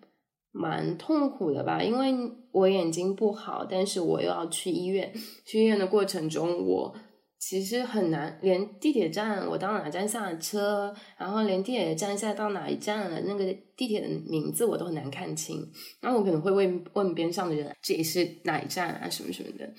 [0.50, 5.12] 蛮痛苦的吧，因为我眼睛不好，但是我又要去医院。
[5.44, 6.94] 去医院的过程中，我
[7.38, 13.44] 其实很难，连地铁站我到哪站下了车，然后连地铁站下到哪一站了，那个
[13.77, 15.66] 地铁的名字我都很难看清。
[16.01, 19.72] 然后我可能会问问边上的人，这里是哪一站啊，什么什么的。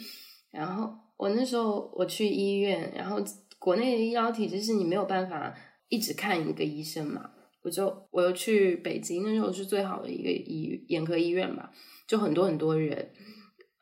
[0.52, 0.92] 然后。
[1.20, 3.22] 我那时候我去医院，然后
[3.58, 5.54] 国内的医疗体制是你没有办法
[5.90, 7.30] 一直看一个医生嘛，
[7.62, 11.70] 我就我又去北京，那时候是最好的一个医眼科医院嘛，
[12.08, 13.12] 就很多很多人，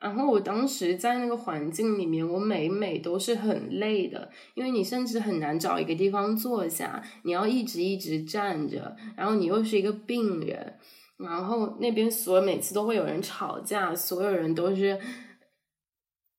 [0.08, 10.78] 然后我当时在那个环境里面，我每每都是很累的，因为你甚至很难找一个地方坐下，你要一直一直站着，然后你又是一个病人，
[11.18, 14.98] 然后那边所每次都会有人吵架，所有人都是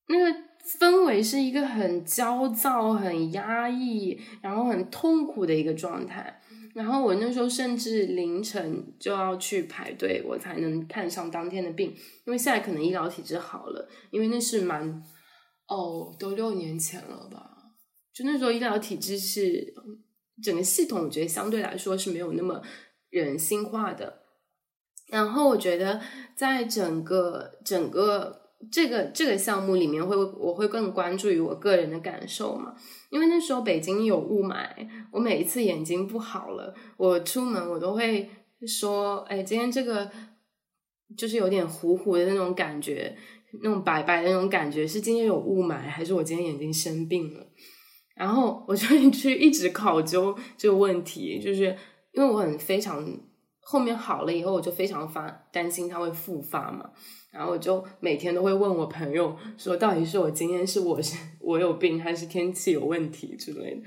[0.09, 0.39] 那个
[0.81, 6.38] 氛围是一个很焦躁、很压抑，然后很痛苦的一个状态。
[6.79, 11.93] 然后我那时候甚至凌晨就要去排队，我才能看上当天的病。
[12.25, 15.03] 因为现在可能医疗体制好了，因为那是蛮
[15.67, 17.51] 哦，都六年前了吧。
[18.15, 19.75] 就那时候医疗体制是
[20.41, 22.63] 整个系统，我觉得相对来说是没有那么
[23.11, 24.23] 人性化的。
[25.09, 26.01] 然后我觉得
[26.37, 28.48] 在整个整个。
[28.73, 32.75] 这个这个项目里面会我会更关注于我个人的感受嘛，
[33.11, 34.69] 因为那时候北京有雾霾，
[35.13, 38.29] 我每一次眼睛不好了，我出门我都会
[38.67, 40.11] 说，哎，今天这个
[41.17, 43.17] 就是有点糊糊的那种感觉，
[43.63, 47.47] 那种白白的那种感觉，是今天有雾霾，还是我今天眼睛生病了？
[48.17, 51.67] 然后我就去一直考究这个问题，就是
[52.13, 53.09] 因为我很非常
[53.61, 56.91] 后面好了以后，我就非常发担心它会复发嘛。
[57.31, 63.83] 然后我就每天都会问我朋友说，到底是我今天是我是我有病，还是天气有问题之类的。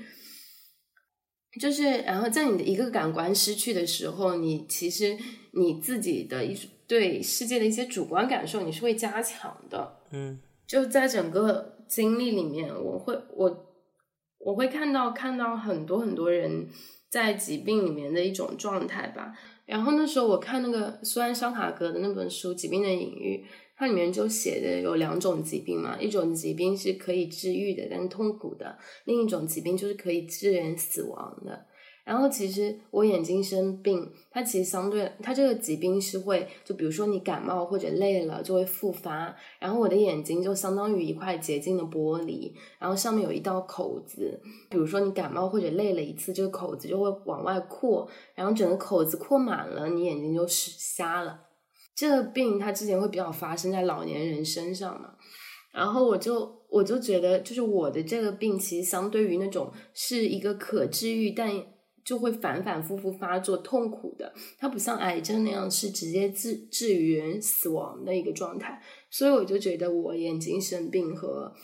[1.60, 5.18] 就是，然后在你的一个感官失去的时候，你其实
[5.52, 9.98] 你自己的一对世界的一些主观感受，你是会加强的。
[10.12, 13.66] 嗯，就在整个经历里面，我会我
[14.38, 16.68] 我会看到看到很多很多人
[17.10, 19.34] 在疾病里面的一种状态吧。
[19.72, 23.42] 然后那时候我看那个苏安·桑卡格的那本书《疾病的隐喻》，
[23.74, 28.66] 它里面就写的有两种疾病嘛，一种疾病是可以治愈的，但是痛苦的；
[29.06, 31.64] 另一种疾病就是可以致人死亡的。
[32.04, 39.32] 然后其实我眼睛生病，它其实相对它这个疾病是会，就比如说你感冒或者累了就会复发。
[39.60, 44.40] 然后我的眼睛就相当于一块洁净的玻璃，然后上面有一道口子。
[44.68, 51.38] 比如说你感冒或者累了一次，这个口子就会往外扩，然后整个口子扩满了，你眼睛就是瞎了。
[51.94, 55.10] 这个病它之前会比较发生在老年人身上嘛。
[55.72, 61.48] 然后我就我就觉得，就是我的这个病其实相对于那种是一个可治愈但。
[62.04, 64.32] 就会反反复复发作，痛苦的。
[64.58, 68.82] 它不像癌症那样是直接致致于人死亡的一个状态。
[69.10, 71.54] 所以我就觉得，我眼睛生病和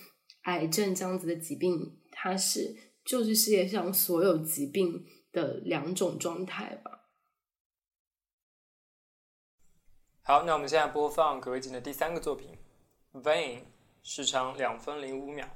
[0.42, 7.08] 癌症这样子的疾病，它是就是世界上所有疾病的两种状态吧。
[10.22, 12.50] 好，那我们现在播放葛维锦的第三个作品
[13.22, 13.58] 《Vain》，
[14.02, 15.48] 时长两分零五秒。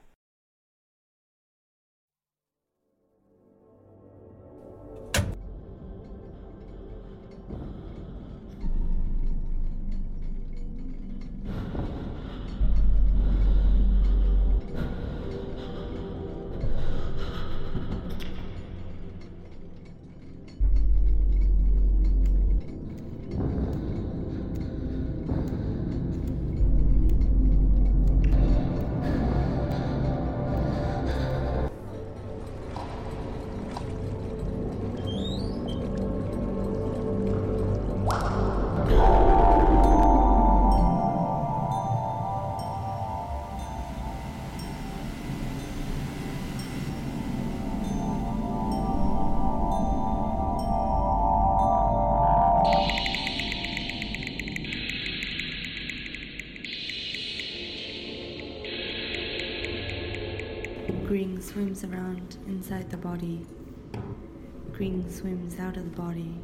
[61.22, 63.46] Swims around inside the body.
[64.72, 66.34] Green swims out of the body.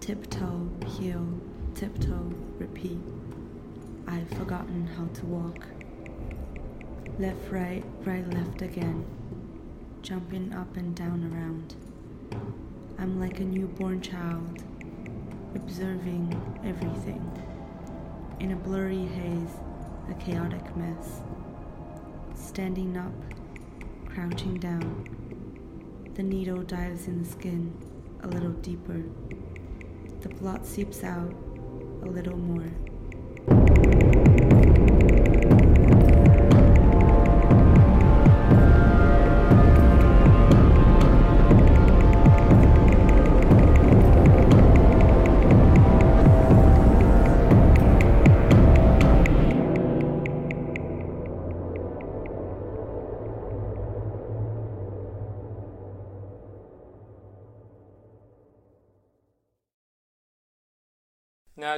[0.00, 0.66] Tiptoe,
[0.98, 1.26] heel,
[1.74, 2.98] tiptoe, repeat.
[4.06, 5.66] I've forgotten how to walk.
[7.18, 9.04] Left, right, right, left again.
[10.00, 11.74] Jumping up and down around.
[12.98, 14.64] I'm like a newborn child,
[15.54, 17.30] observing everything.
[18.40, 19.54] In a blurry haze,
[20.08, 21.20] a chaotic mess.
[22.34, 23.12] Standing up
[24.14, 25.04] crouching down.
[26.14, 27.72] The needle dives in the skin
[28.22, 29.02] a little deeper.
[30.20, 31.32] The blood seeps out
[32.02, 32.70] a little more.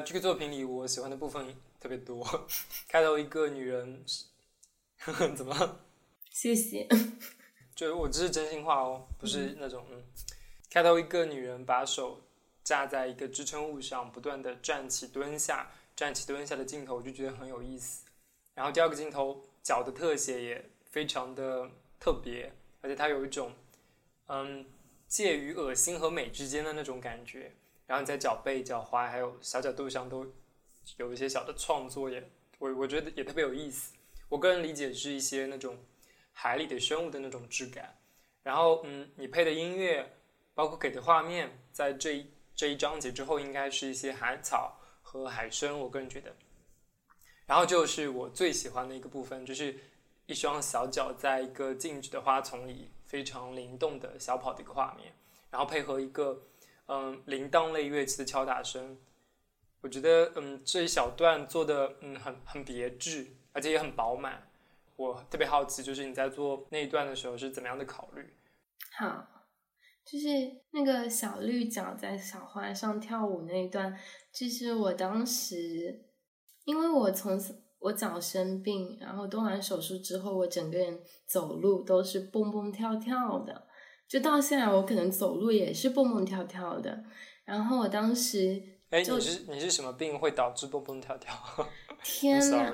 [0.02, 2.24] 这个作品里，我喜欢的部分特别多。
[2.88, 4.04] 开头一个女人，
[4.98, 5.80] 呵 呵怎么了？
[6.30, 6.88] 谢谢。
[7.74, 10.02] 就我这是真心话哦，不是那种嗯。
[10.70, 12.20] 开头一个女人把手
[12.64, 18.04] 架在一个支撑物上，不断的站起蹲下，站起蹲下的镜头，我就觉得很有意思。
[18.54, 23.52] 然后第二个镜头脚的特写也非常的特别，而且它有一种
[24.26, 24.64] 嗯
[25.08, 27.54] 介于恶心和美之间的那种感觉。
[27.92, 30.26] 然后你在脚背、脚踝还有小角度上都
[30.96, 32.26] 有一些小的创作，也
[32.58, 33.92] 我我觉得也特别有意思。
[34.30, 35.76] 我个人理解是一些那种
[36.32, 37.94] 海里的生物的那种质感。
[38.42, 40.10] 然后嗯，你配的音乐，
[40.54, 45.78] 包括给的画面，在这一这一章节之后，应该是一些海草和海参。
[45.78, 46.34] 我个人觉得。
[47.44, 49.78] 然后就是我最喜欢的一个部分，就是
[50.24, 55.12] 一双小脚在一个静止的花丛里非常灵动的小跑的一个画面，
[55.50, 56.42] 然后配合一个。
[56.86, 58.98] 嗯，铃铛类乐器的敲打声，
[59.80, 64.48] 我觉得嗯这一小段做的嗯很很别致，而且也很饱满。
[64.96, 68.34] 我特别好奇，就是你在做那一段的时候是怎么样的考虑？
[68.98, 69.26] 好，
[70.04, 70.28] 就是
[70.72, 73.98] 那个小绿脚在小花上跳舞那一段，
[74.32, 76.04] 就是我当时，
[76.64, 77.40] 因为我从
[77.78, 83.66] 我脚生病，然后动完手术之后，我整个人走路都是蹦蹦跳跳的。
[84.12, 87.02] 就到现在，我可能走路也是蹦蹦跳跳的。
[87.46, 91.34] 然后我当时，哎，你是你是什么病会导致蹦蹦跳跳？
[92.04, 92.70] 天呐，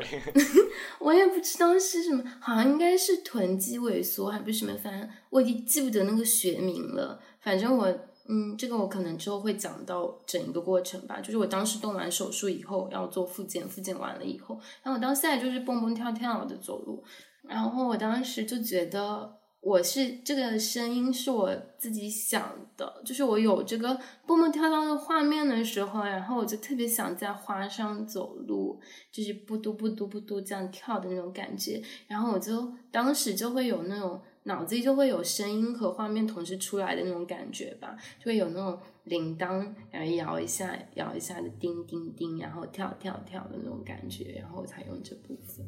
[0.98, 7.20] 我也不知道是什么，好像应该是臀肌萎缩，还不是什么，反正我已经记不得那个学名了。
[7.40, 7.86] 反正我，
[8.28, 11.20] 嗯，这个我可能之后会讲到整一个过程吧。
[11.20, 17.04] 就是我当时动完手术以后要做复健，复健完了以后，然后我到现在就是蹦蹦跳跳的走路。
[17.42, 19.37] 然后我当时就觉得。
[19.60, 23.92] 我是这个声音是我自己想的，就是我有这个
[24.24, 28.80] 蹦蹦跳跳的画面的时候，然后我就特别想在花上走路，
[29.10, 45.66] 就是不嘟不嘟不嘟这样跳的那种感觉，然后我就当时就会有那种脑子里就会有声音和画面同时出来的那种感觉吧，就会有那种铃铛然后摇一下摇一下的叮叮叮，然后跳跳跳的那种感觉，然后才用这部分。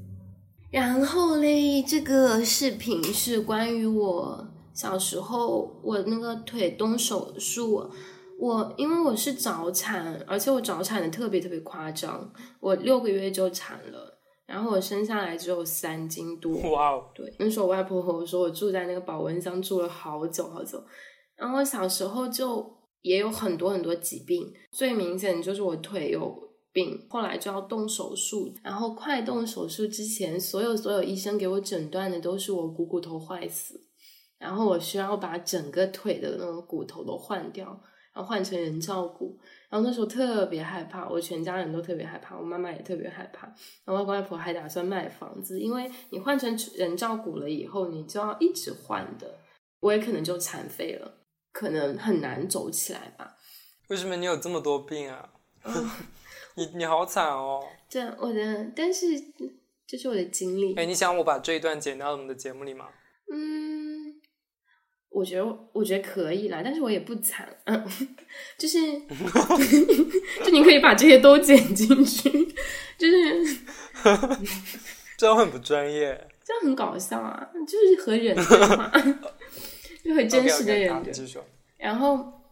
[0.71, 7.91] 然后嘞，这个视频是关于我小时候我那个腿动手术。
[8.39, 16.57] 我因为我是早产，而且我早产的特别特别夸张，我六个月就产了，然后我生下来只有三斤多。
[16.71, 17.05] 哇哦！
[17.15, 20.83] 对，那时候我外婆和我说，我住在那个保温箱住了好久好久。
[21.37, 22.65] 然后小时候就
[23.03, 26.50] 也有很多很多疾病，最明显就是我腿有。
[26.73, 33.81] 病后来就要动手术，然后快动手术之前，所有所有医生给我诊断的都是我股骨头坏死，
[34.39, 37.67] 然后我需要把整个腿的那种骨头都换掉，
[38.13, 39.39] 然后换成人造骨。
[39.69, 43.47] 然后那时候特别害怕，我全家人都特别害怕，我妈妈也特别害怕。
[43.85, 49.39] 然后外公外婆还打算卖房子，因为你换成人造骨了以后，你就要一直换的，
[49.81, 51.19] 我也可能就残废了，
[51.53, 53.37] 可能很难走起来吧。
[53.89, 55.31] 为什么你有这么多病啊？
[56.61, 57.65] 你你好惨哦！
[57.91, 59.07] 对我的，但是
[59.87, 60.75] 这是我的经历。
[60.75, 62.87] 哎，你想我把这一段剪到我们的节目里吗？
[63.33, 64.21] 嗯，
[65.09, 67.83] 我觉得我觉得可以啦，但是我也不惨，嗯，
[68.59, 68.79] 就是
[70.45, 72.31] 就你可以把这些都剪进去，
[72.99, 73.57] 就是
[75.17, 76.13] 这样很不专业，
[76.45, 78.93] 这样很搞笑啊，就是和人对话，
[80.05, 81.11] 就很真实的人对。
[81.79, 82.43] 然后，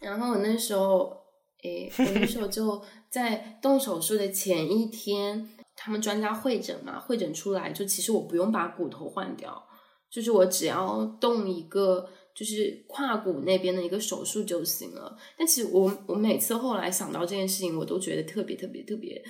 [0.00, 1.21] 然后我那时候。
[1.62, 9.64] 诶，我那时候就在动手术的前一天，他们专家会诊嘛，会诊出来就其实我不用把骨头换掉，
[10.10, 15.16] 就是我只要动一个就是胯骨那边的一个手术就行了。
[15.38, 19.22] 但其实我我每次后来想到这件事情，我都觉得特别特别特别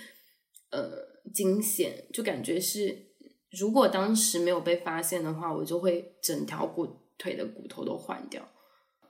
[0.71, 0.91] 呃
[1.35, 2.97] 惊险，就感觉是
[3.51, 6.87] 如果当时没有被发现的话，我就会整条骨
[7.19, 8.49] 腿的骨头都换掉。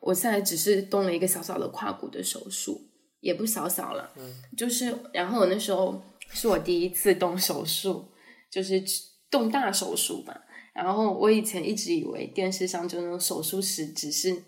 [0.01, 2.89] 我现在只是动了一个小小的胯骨的手术。
[3.23, 8.05] 也不小小了，嗯，就是，然后我那时候是我第一次动手术，
[8.51, 8.83] 就是
[9.31, 10.39] 动大手术吧。
[10.75, 14.43] 然后我以前一直以为电视上就那种手术室只是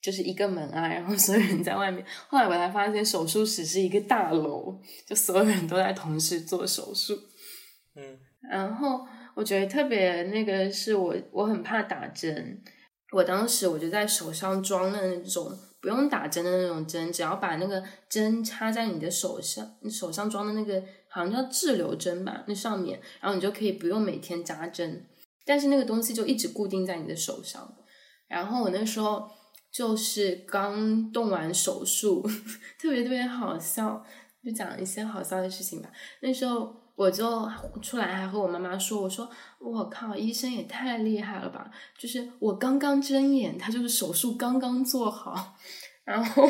[0.00, 2.02] 就是一个门啊，然后所有人在外面。
[2.28, 7.14] 后来我才发现手术室是一个大楼，就所有人都在同时做手术。
[7.96, 8.18] 嗯，
[8.50, 12.62] 然后我觉得特别那个是我我很怕打针，
[13.12, 15.58] 我当时我就在手上装了那种。
[15.82, 25.06] 不用打针的那种针，只要把那个针插在你的手上，你手上装的那个好像叫滞留针吧，那上面，然后你就可以不用每天扎针，
[25.46, 27.74] 但是那个东西就一直固定在你的手上。
[28.28, 29.26] 然后我那时候
[29.72, 32.20] 就是刚动完手术，
[32.78, 34.04] 特别特别好笑。
[34.44, 35.90] 就讲一些好笑的事情吧。
[36.20, 37.24] 那时候我就
[37.80, 39.26] 出来还和我妈妈说，我说
[39.58, 41.70] 我靠，医生也太厉害了吧！
[41.98, 45.56] 就是我刚刚睁眼，他就是手术刚刚做好。
[46.04, 46.46] 然后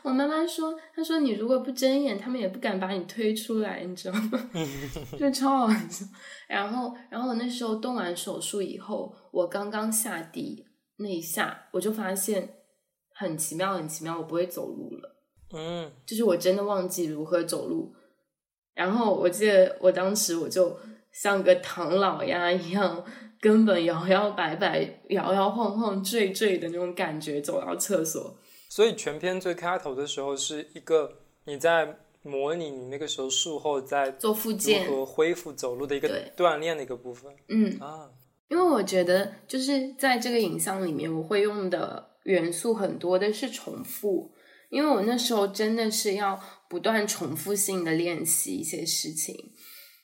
[0.00, 4.50] 我妈妈说，她说你如果不睁眼，他们也不敢把你推出来，你知道吗？
[5.20, 6.06] 就超好笑。
[6.48, 10.64] 然后，然后我那时候动完手术以后，我刚刚下地
[10.96, 12.48] 那一下，我就发现
[13.12, 15.16] 很奇妙，很奇妙，我不会走路了。
[15.52, 17.94] 嗯，就是我真的忘记如何走路。
[18.80, 20.74] 然后我记得我当时我就
[21.12, 23.04] 像个唐老鸭一样，
[23.38, 28.34] 根本摇摇摆摆、摇摇晃晃、坠坠的那种感觉走到厕所。
[28.70, 31.12] 所以全片最开头的时候是一个
[31.44, 38.08] 你在模拟你那个时候术后在做复健如何恢复走路的一个锻炼的一个部分嗯，啊。
[38.48, 44.32] 因为我觉得就是在这个影像里面，我会用的元素很多的是重复，
[44.70, 49.36] 因为我那时候真的是要不断重复性的练习一些事情，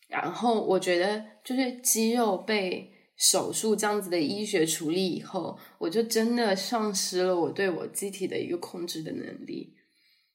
[0.09, 9.75] 然后我觉得就是肌肉被手术这样子的医学处理以后，我就真的丧失了我对我机体的一个控制的能力，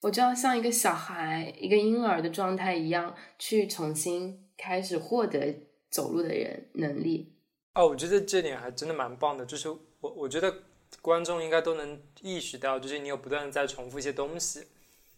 [0.01, 7.36] 我就要像一个小孩、一个婴儿的状态一样，去重新开始获得走路的人能力。
[7.75, 9.79] 哦，我觉得这点还真的蛮棒的，就是我
[10.15, 10.53] 我觉得
[11.01, 14.67] 观众应该都能意识到，就是你有不断的在重复一些东西，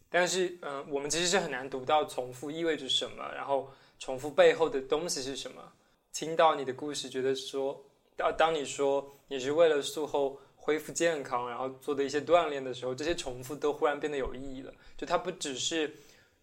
[0.10, 5.74] 但是嗯、我们其实是很难读到重复意味着什么，然后重复背后的东西是什么。
[6.12, 7.84] 听到你的故事，觉得说，
[8.16, 14.74] 当当你说你是为了术后恢复健康，然后做的一些锻炼的时候，这些重复都忽然变得有意义了。
[14.96, 15.96] 就它不只是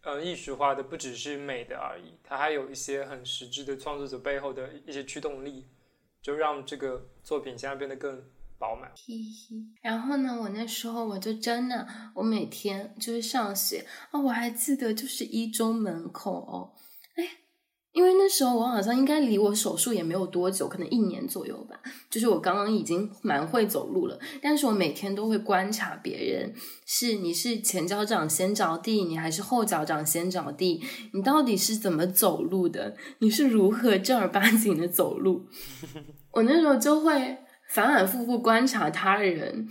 [0.03, 5.67] 呃艺术化的，不只是美的而已，它还有一些很实质的创作者背后的一些驱动力。
[6.23, 8.23] 就让这个作品现在变得更
[8.61, 8.91] 饱满。
[8.95, 16.71] 嘿嘿，然后呢，我那时候我就真的，我每天就是上学啊、我还记得就是一中门口哦，
[17.17, 17.25] 哎，
[17.93, 21.81] 因为那时候我好像应该离我手术也没有多久，可能一年左右吧。
[22.11, 26.53] 就是我刚刚已经蛮会走路了，但是我每天都会观察别人，
[26.85, 30.83] 是你是前脚掌先着地，你还是后脚掌先着地？
[31.15, 32.95] 你到底是怎么走路的？
[33.21, 35.47] 你是如何正儿八经的走路？
[36.33, 37.39] 我那时候就会
[37.71, 39.69] 反反复复观察他人，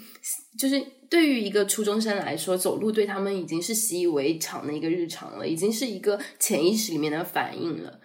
[0.58, 8.00] 就是对于一个初中生来说，走路对他们已经是习以为常的一个日常了，已经是一个潜意识里面的反应了。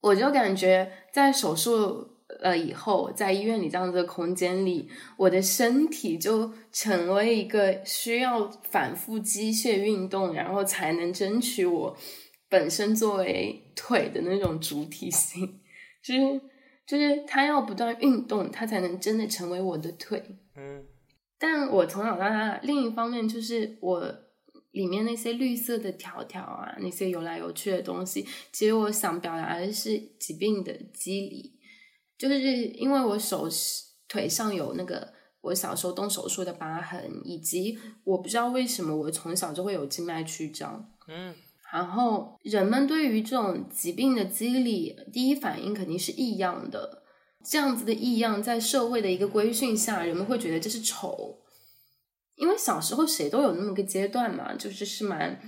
[0.00, 2.06] 我就感觉在手术
[2.40, 11.96] 了以后，在医院里这样子的空间里，我的身体就成为一个需要反复机械运动，然后才能争取我
[12.48, 15.60] 本身作为腿的那种主体性，
[16.02, 16.40] 就是
[16.90, 20.20] 就是它要不断运动，它才能真的成为我的腿。
[20.56, 20.84] 嗯
[21.38, 24.12] 但我从小到大，另一方面就是我
[24.72, 31.60] 里面那些绿色的条条啊，那些游来游去的东西，其实我想表达的是疾病的机理，
[32.18, 33.48] 就是因为我手
[34.08, 40.92] 腿上有那个我小时候动手术的疤痕，以及我不知道为什么我从小就会有静脉曲张。
[41.06, 41.36] 嗯
[41.72, 47.02] 然后人们对于这种疾病的机理，第一反应肯定是异样的。
[47.42, 51.38] 这样子的异样，在社会的一个规训下，人们会觉得这是丑。
[52.36, 55.40] 因为小时候谁都有那么个阶段嘛，就是是蛮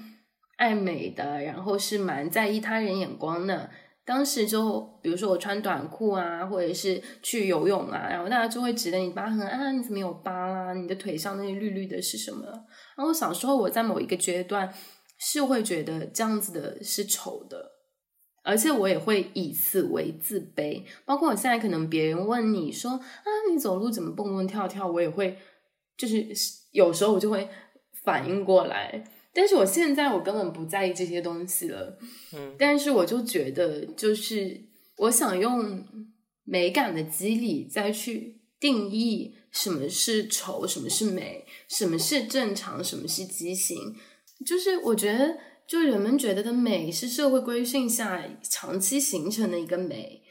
[0.57, 3.71] 爱美的，然后是蛮在意他人眼光的。
[4.05, 12.45] 当时就比如说我穿短裤啊，或者是去游泳啊，然后大家就会指着你疤痕啊，你怎么有疤啦、你的腿上那些绿绿的是什么？
[12.97, 14.73] 然后小时候我在某一个阶段
[15.25, 17.71] 是会觉得这样子的是丑的，
[18.43, 20.83] 而且我也会以此为自卑。
[21.05, 25.39] 包括我现在可能别人问你说啊，你走路怎么蹦蹦跳跳，我也会
[25.97, 26.27] 就是
[26.73, 27.49] 有时候我就会
[28.03, 29.05] 反应过来。
[29.33, 31.97] 但是我现在我根本不在意这些东西了，
[32.35, 34.61] 嗯但是我就觉得，就是
[34.97, 35.87] 我想用
[36.43, 43.95] 美感的肌理再去定义什么是丑，什么是美，什么是正常，什么是畸形。
[44.45, 50.23] 就是我觉得，就人们觉得的美是社会规训下长期形成的一个美，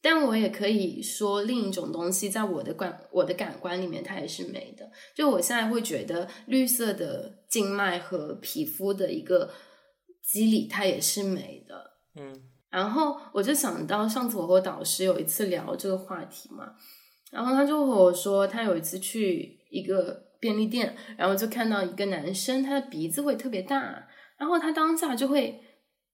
[0.00, 4.90] 但我也可以说另一种东西，在我的感我的感官里面，它也是美的。
[5.14, 9.50] 就我现在会觉得，绿色的静脉和皮肤的一个
[10.22, 11.92] 肌理，它也是美的。
[12.16, 16.74] 嗯然后我就想到上次我和导师有一次聊这个话题嘛，
[17.30, 25.58] 然后他就和我说，他有一次去一个便利店，然后就看到一个男生，他的鼻子会特别大，然后他当下就会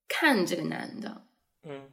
[0.07, 1.23] 看这个男的，
[1.65, 1.91] 嗯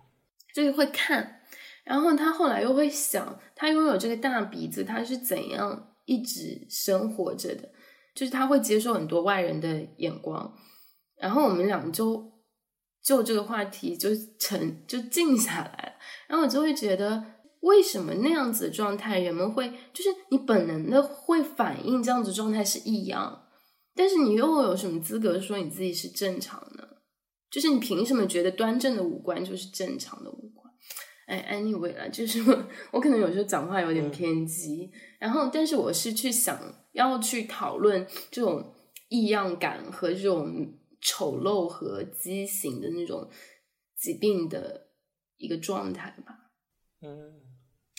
[0.54, 1.42] 就是会看，
[1.84, 7.68] 然后他后来又会想，他拥有这个大鼻子，他是怎样一直生活着的？
[8.14, 10.56] 就是他会接受很多外人的眼光，
[11.20, 12.32] 然后我们俩就
[13.02, 15.94] 就这个话题就沉就静下来了，
[16.28, 17.24] 然后我就会觉得，
[17.62, 23.48] 为什么那样子的状态，人们会就是你本能的会反应这样子状态是异样，
[23.96, 26.88] 但是你又有什么资格说你自己是正常呢？
[27.50, 30.74] 就是你凭什么觉得端正的五官就是正常的五官？
[31.28, 32.42] 哎，anyway 啦，就是
[32.92, 36.60] 我可能有时候讲话有点偏激，然后但是我是去想
[36.94, 38.74] 要去讨论这种
[39.10, 40.74] 异样感和这种。
[41.00, 43.30] 丑陋和畸形的那种
[43.96, 44.88] 疾病的
[45.38, 46.36] 一个状态吧。
[47.02, 47.40] 嗯，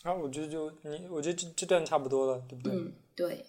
[0.05, 2.73] 啊，我觉得就你，我觉得这这段差不多了，对不对？
[2.73, 3.47] 嗯，对。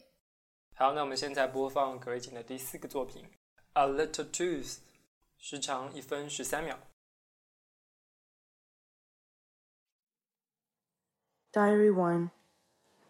[0.74, 3.24] 好，那我们现在播放葛瑞锦的第四个作品
[3.74, 4.64] 《A Little Tooth》，
[5.38, 6.80] 时长一分十三秒。
[11.52, 12.30] Diary one.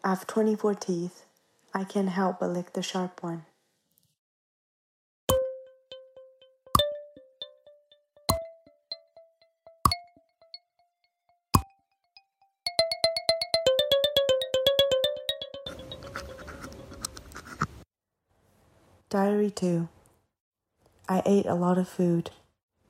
[0.02, 1.24] I have twenty-four teeth.
[1.72, 3.42] I can't help but lick the sharp one.
[19.50, 19.88] 2
[21.08, 22.30] I ate a lot of food.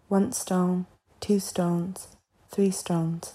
[0.08, 0.86] One stone,
[1.20, 2.08] two stones,
[2.50, 3.32] three stones.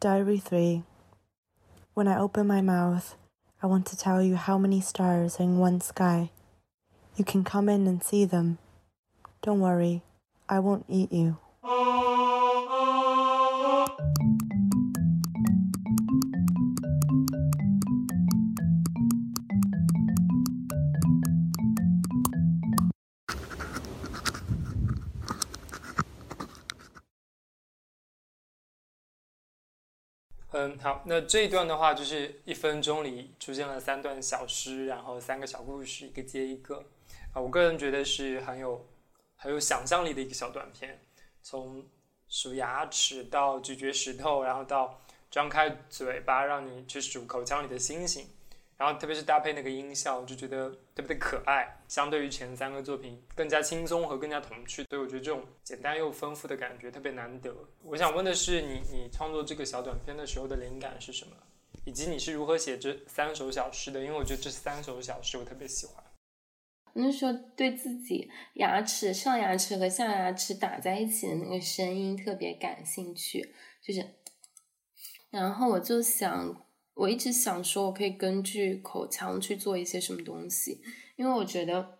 [0.00, 0.82] Diary 3
[1.94, 3.16] When I open my mouth,
[3.62, 6.30] I want to tell you how many stars are in one sky.
[7.16, 8.58] You can come in and see them.
[9.42, 10.02] Don't worry,
[10.48, 11.36] I won't eat you.
[30.68, 36.84] 嗯，好，那这一段的话，就是一分钟里出现了三段小诗，然后三个小故事，一个接一个。
[37.32, 38.86] 啊，我个人觉得是很有。
[39.42, 41.00] 很有想象力的一个小短片，
[41.40, 41.82] 从
[42.28, 45.00] 数牙齿到咀嚼石头，然后到
[45.30, 48.28] 张开嘴巴让你去数口腔里的星星，
[48.80, 51.82] 然后特别是搭配那个音效，我就觉得特别的可爱。
[51.86, 57.54] 相对于前三个作品，更加轻松和更加童趣，所以我觉得这种简单又丰富的感觉特别难得。
[57.84, 61.32] 我想问的是，你你创作这个小短片的时候的灵感是什么？
[61.84, 64.00] 以及你是如何写这三首小诗的？
[64.00, 66.02] 因为我觉得这三首小诗我特别喜欢。
[66.94, 74.04] 那时候对自己牙齿上牙齿和下牙齿打在一起的那个声音特别感兴趣，就是，
[75.28, 76.66] 然后我就想，
[77.00, 80.80] 我一直想说，我可以根据口腔去做一些什么东西，
[81.16, 81.98] 因为我觉得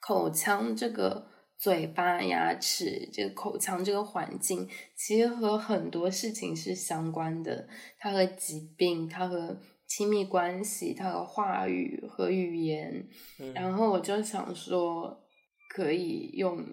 [0.00, 9.56] 口腔这个嘴巴、牙齿这个口腔这个环境，其实和很多事情是相关的，它和疾病，它和。
[9.92, 13.08] 亲密关系，它和话语和语言，
[13.52, 15.26] 然后我就想说，
[15.74, 16.64] 可以用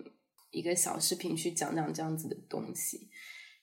[0.51, 3.09] 一个小视频去讲讲这样子的东西。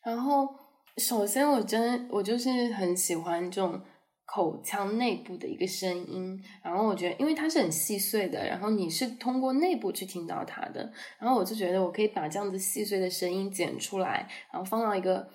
[0.04, 0.48] 然后，
[0.96, 3.80] 首先我真我就是很喜欢这种
[4.24, 6.42] 口腔内部的一个声音。
[6.62, 10.92] 然后我觉得，因为它是很细碎的，然后你是通过内部去听到它的。
[11.18, 15.28] 然后我就觉得，我可以把这样子细碎的声音剪出来，然后放到一个。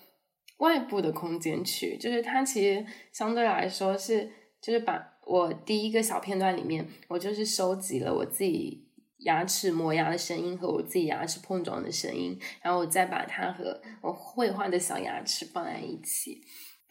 [0.59, 4.29] 外部的空间去，就是它其实相对来说是，
[4.61, 8.88] 就是把我第一个小片段里面，我就是收集了我自己
[9.19, 16.41] 牙齿磨牙的声音和我自己牙齿碰撞的声音，然后我再把它和我绘画的小牙齿放在一起，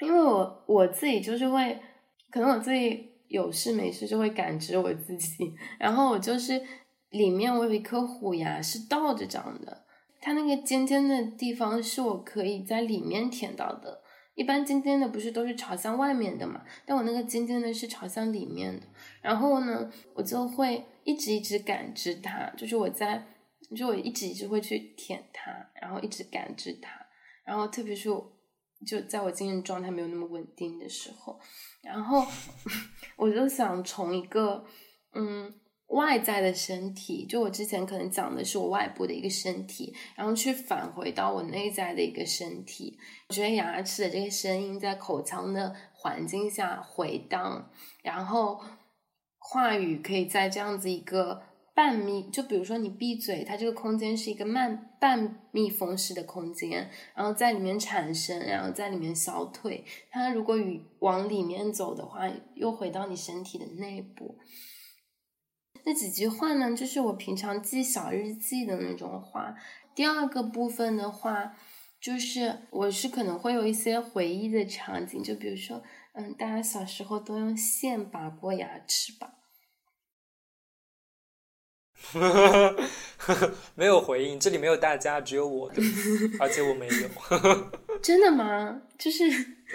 [0.01, 1.79] 因为我我自己就是会，
[2.31, 6.61] 可能我自己有事没事就会感知我自己，然后我就是
[7.11, 9.85] 里面我有一颗虎牙是倒着长的。
[10.21, 14.03] 它那个尖尖的地方是我可以在里面舔到的，
[14.35, 16.61] 一般尖尖的不是都是朝向外面的嘛？
[16.85, 18.87] 但我那个尖尖的是朝向里面的，
[19.23, 23.27] 然后呢，我就会一直一直感知它，就是我在，
[23.75, 25.51] 就我一直一直会去舔它，
[25.81, 26.91] 然后一直感知它，
[27.45, 28.11] 然后特别是
[28.87, 31.41] 就在我精神状态没有那么稳定的时候，
[31.83, 32.23] 然后
[33.17, 34.65] 我就想从一个
[35.15, 35.53] 嗯。
[35.89, 42.99] 外在的身体，就我之前可能讲的是我外部的一个身体，然后去返回到我内在的一个身体。
[43.27, 47.71] 我觉得牙齿的这个声音在口腔的环境下回荡，
[48.03, 48.61] 然后
[49.51, 51.43] 话语可以在这样子一个
[51.75, 59.87] 半密，就比如说你闭嘴，它这个空间是一个慢半密封式的空间，然后在里面产生，然后在里面消退。
[60.11, 64.37] 它如果与往里面走的话，又回到你身体的内部。
[65.85, 69.55] 那几句话呢，就是我平常记小日记的那种话。
[69.95, 71.57] 第二个部分的话，
[71.99, 75.83] 就是我是可能会有一些回忆的场景，就比如说，
[76.13, 79.37] 嗯，大家小时候都用线拔过牙齿吧？
[83.75, 85.83] 没有回应，这里没有大家，只有我的，
[86.41, 86.93] 而且我没有。
[88.03, 88.81] 真的吗？
[88.99, 89.25] 就是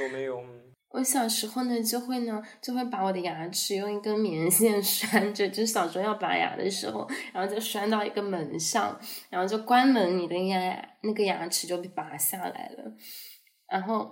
[0.03, 0.41] 我没有。
[0.89, 8.99] 我小时候呢，就会呢，就会把我的牙齿用一根棉线拴着，就小时候要拔牙的时候，然后就拴到一个门上，
[9.31, 12.93] 然后就关门，你的牙那个牙齿就被拔下来了。
[13.67, 14.11] 然后，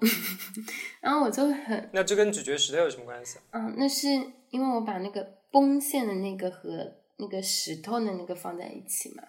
[1.01, 1.89] 然后我就很……
[1.93, 3.37] 那这跟咀嚼石头有什么关系？
[3.51, 4.07] 嗯，那是
[4.49, 6.91] 因为我把那个绷线的那个和
[7.21, 9.23] 那个石头的那个放在一起嘛。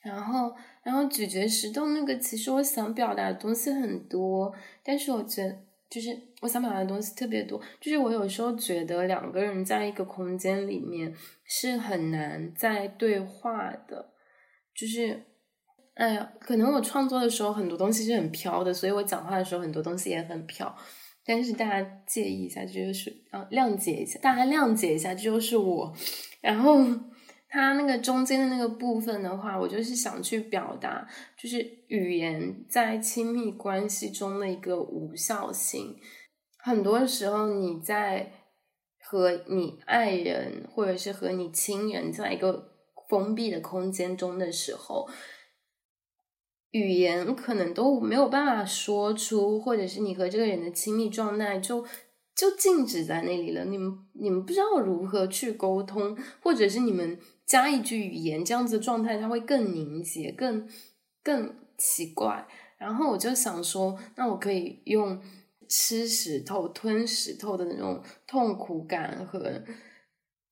[0.00, 5.56] 然后，然后咀嚼石头那个，其实我想表达的东西很多，但是我觉得。
[5.90, 6.10] 就是
[6.42, 11.10] 我想表达的东西特别多，就是我有时候觉得两个人在一个空间里面
[11.44, 14.10] 是很难在对话的，
[14.74, 15.24] 就是，
[15.94, 20.76] 哎呀，可能我创作的时候很多东西是很飘的，所以我讲话的时候很多东西也很飘，
[21.24, 25.90] 但是大家介意一下，这就是啊，谅解一下，大家谅解一下，这就是我，
[26.42, 26.76] 然后。
[27.50, 35.96] 它那个中间的那个部分的话，我就是想去表达，就是语言在亲密关系中的一个无效性。
[36.58, 38.30] 很多时候，你在
[39.00, 42.70] 和你爱人或者是和你亲人在一个
[43.08, 45.08] 封闭的空间中的时候，
[46.72, 51.82] 语言可能都没有办法说出，或者是你和这个人的亲密状态就
[52.36, 53.64] 就静止在那里了。
[53.64, 57.18] 你们你们不知道如何去沟通，或者是你们。
[57.48, 60.68] 加一句语言，这样子的状态，它会更凝结，更
[61.24, 62.46] 更奇怪。
[62.76, 65.20] 然后我就想说，那我可以用
[65.68, 69.64] 吃石头、吞石头的那种痛苦感和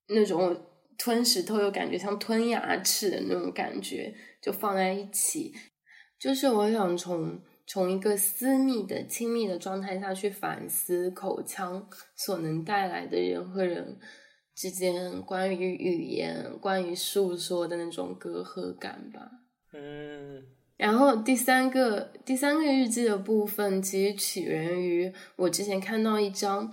[0.07, 0.59] 那种
[0.97, 5.53] 吞石头又感觉像吞牙齿的那种感觉，就放在一起。
[6.19, 13.99] 就是我想从从一个私密的、亲密的状态下去反思口腔所能带来的人和人。
[14.57, 19.29] 之间关于语言、关于诉说的那种隔阂感吧。
[19.71, 20.43] 嗯，
[20.75, 26.71] 然后第三个第三个日记的部分，其实起源于我之前看到一张。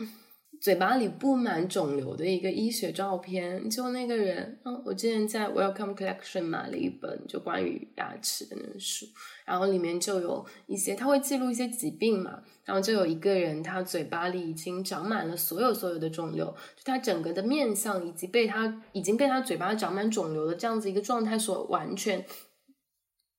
[0.64, 9.04] 嘴巴里布满肿瘤的一个医学照片，就那个人，嗯，我之前在 Welcome Collection 买了一本就关于牙齿的那本书，
[9.44, 22.24] 然后里面就有一些，他会记录一些疾病嘛，然后就有一个人，他嘴巴里已经长满了所有所有的肿瘤，就他整个的面相以及被他已经被他嘴巴长满肿瘤的这样子一个状态所完全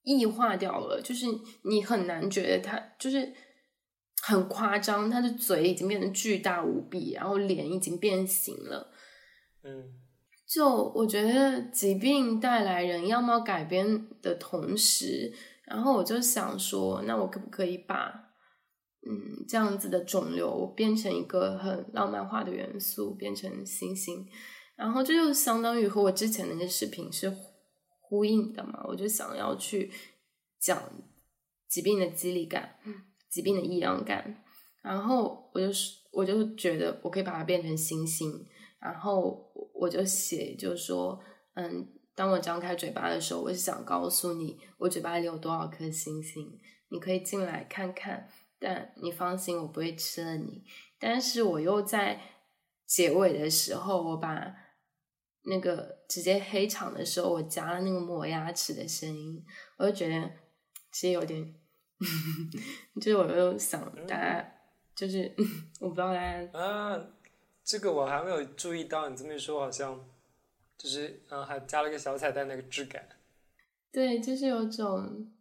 [0.04, 1.26] 异化掉了，就是
[1.64, 3.32] 你很难觉得他就是。
[4.26, 8.92] 很夸张，他的嘴已经变得巨大无比，然后脸已经变形了。
[9.62, 9.94] 嗯，
[10.48, 15.32] 就我觉得疾病带来人样貌改变的同时，
[15.64, 18.32] 然后我就想说，那我可不可以把
[19.06, 24.26] 嗯这样子的肿瘤变成一个很浪漫化的元素，变成星星？
[24.74, 27.32] 然后这就相当于和我之前那些视频是
[28.00, 28.84] 呼应的嘛？
[28.88, 29.92] 我就想要去
[30.58, 30.82] 讲
[31.68, 32.76] 疾病的激励感。
[33.28, 34.42] 疾病的异样感，
[34.82, 38.46] 然后我就是我就觉得我可以把它变成星星，
[38.78, 41.20] 然后我就写，就是说，
[41.54, 46.58] 嗯，当我张开嘴巴的时候，我是想告诉你，我嘴巴里有多少颗星星，
[46.88, 50.62] 你可以进来看看，但你放心，我不会吃了你。
[50.98, 52.20] 但是我又在
[52.86, 54.54] 结尾的时候，我把
[55.42, 59.44] 那个直接黑场的时候，我加了那个磨牙齿的声音，
[59.76, 60.30] 我就觉得
[60.90, 61.54] 其实有点。
[63.00, 64.52] 就是我又想大家，
[64.94, 65.34] 就是
[65.80, 67.08] 我不知道大家啊，
[67.64, 69.08] 这个我还没有注意到。
[69.08, 70.06] 你这么一说，好像
[70.76, 73.08] 就是嗯，还加了个小彩蛋，那个质感。
[73.90, 75.32] 对，就是有种，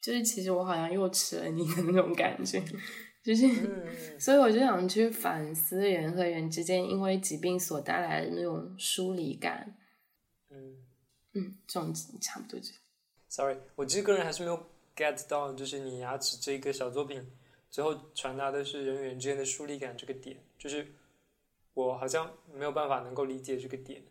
[0.00, 2.62] 就是其实我好像又吃了你的那种感觉，
[3.24, 9.74] 就是，所以我就想去反思人和人之间因为疾病所带来的那种疏离感。
[10.50, 10.84] 嗯
[11.32, 12.72] 嗯，这种差不多就。
[13.28, 14.66] Sorry，我其实个人还是没有。
[14.96, 17.24] Get 到就是你牙齿这个小作品，
[17.70, 20.94] 最后传达的是人与人之间的疏离感这个点，就是
[21.74, 24.02] 我好像没有办法能够理解这个点。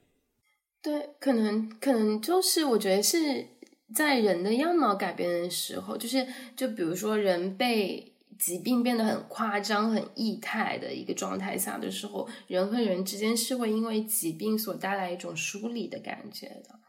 [0.81, 3.45] 对，可能可能就是我觉得是
[3.93, 6.25] 在人的样貌改变的时候，就是
[6.55, 16.79] 就比如说人被疾病变得很夸张、很异态的一个状态下的时候，人和人之间是会因为疾病所带来一种疏离的感觉的。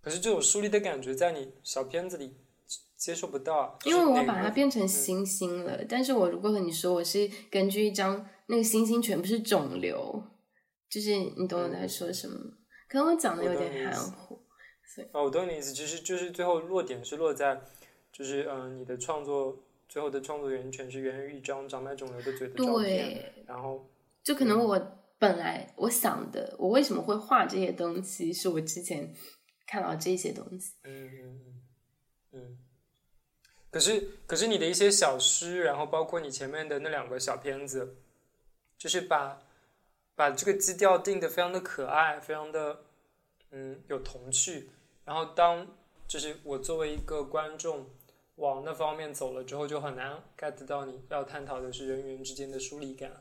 [0.00, 2.34] 可是这种疏离的感觉在你小片子里。
[2.96, 5.84] 接受不到，因为我把它变成星星了。
[5.84, 10.22] 但是我如果和你说我是根据一张那个星星全部是肿瘤，
[10.88, 12.34] 就是你懂我在说什么？
[12.88, 14.40] 可能我讲的有点含糊。
[15.12, 17.60] 哦，我懂你意思，其实就是最后落点是落在，
[18.10, 23.86] 就是嗯、呃你的创作最后的创作源泉是源于一张长满肿瘤的嘴的照片，对，然后
[24.24, 24.80] 就可能我
[25.18, 29.12] 本来我想的，我为什么会画这些东西，是我之前
[29.66, 30.72] 看到这些东西。
[30.84, 31.62] 嗯嗯嗯
[32.32, 32.58] 嗯，
[33.76, 37.96] 可是可是你的一些小诗，然后包括你前面的那两个小片子，
[38.78, 39.42] 就是把
[40.14, 42.84] 把这个基调定得非常的可爱，非常的
[43.50, 44.70] 嗯有童趣。
[45.04, 45.76] 然后当
[46.08, 47.84] 就是我作为一个观众
[48.36, 53.12] 往那方面走了之后，就很难 get 到你要探讨的是人与人之间的疏离感。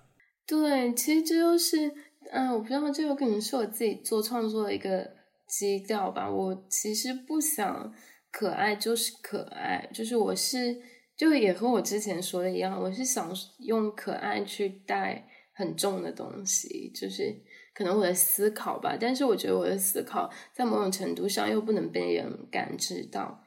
[0.47, 1.91] 对，其实这就是，
[2.31, 5.05] 嗯，我不知道，这有可能是我自己做创作的一个
[5.49, 6.31] 基调吧。
[6.31, 7.93] 我其实不想
[8.35, 10.75] 可爱就是可爱，就是我是，
[11.15, 17.33] 就也和我之前说的一样，我是想用可爱去带很重的东西，就是
[17.73, 18.97] 可能我的思考吧。
[18.99, 23.41] 但是我觉得我的思考在某种程度上又不能被人感知到。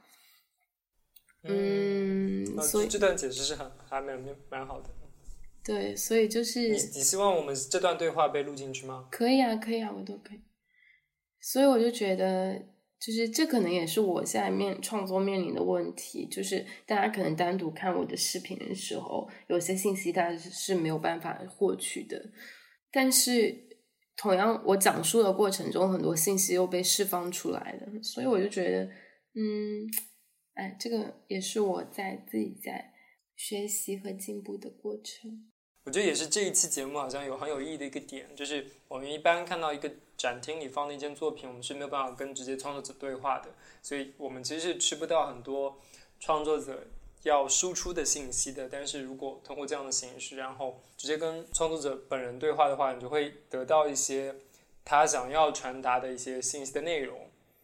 [1.43, 4.18] 嗯，那所以这段解释是很还蛮
[4.49, 4.89] 蛮好的。
[5.62, 9.07] 对，所以就是你你希望我们这段对话被录进去吗？
[9.11, 10.41] 可以啊，可以啊，我都可以。
[11.43, 12.61] 所以我就觉得，
[13.01, 22.30] 就是这可能也是我现在面创作面临的问题，就是大家可能单独看我的视频的时候，有些信息大家是没有办法获取的，
[22.90, 23.55] 但是
[24.16, 28.84] 同样我讲述的过程中，很多信息又被释放出来了，所以我就觉得，
[29.34, 29.86] 嗯，
[30.55, 32.92] 哎，这个也是我在自己在
[33.36, 35.53] 学习和进步的过程。
[35.89, 43.49] 我觉得也是这一期节目好像有很有意义的一个点，就是我们一般看到一个展厅里放的一件作品，我们是没有办法跟直接创作者对话的，
[43.80, 45.80] 所以我们其实是吃不到很多
[46.20, 46.84] 创作者
[47.22, 48.68] 要输出的信息的。
[48.68, 54.34] 但是如果通过这样的形式，然后直接跟创作者本人对话的话，你就会得到一些
[54.84, 57.18] 他想要传达的一些信息的内容。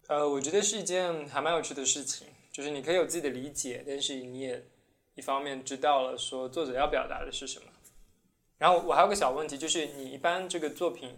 [0.07, 4.65] 呃，我觉得是一件还蛮有趣的事情，就是你可以有自己的理解，但是你也
[5.13, 7.67] 一方面知道了说作者要表达的是什么。
[8.57, 11.17] 然后我还有个小问题，就是你一般这个作品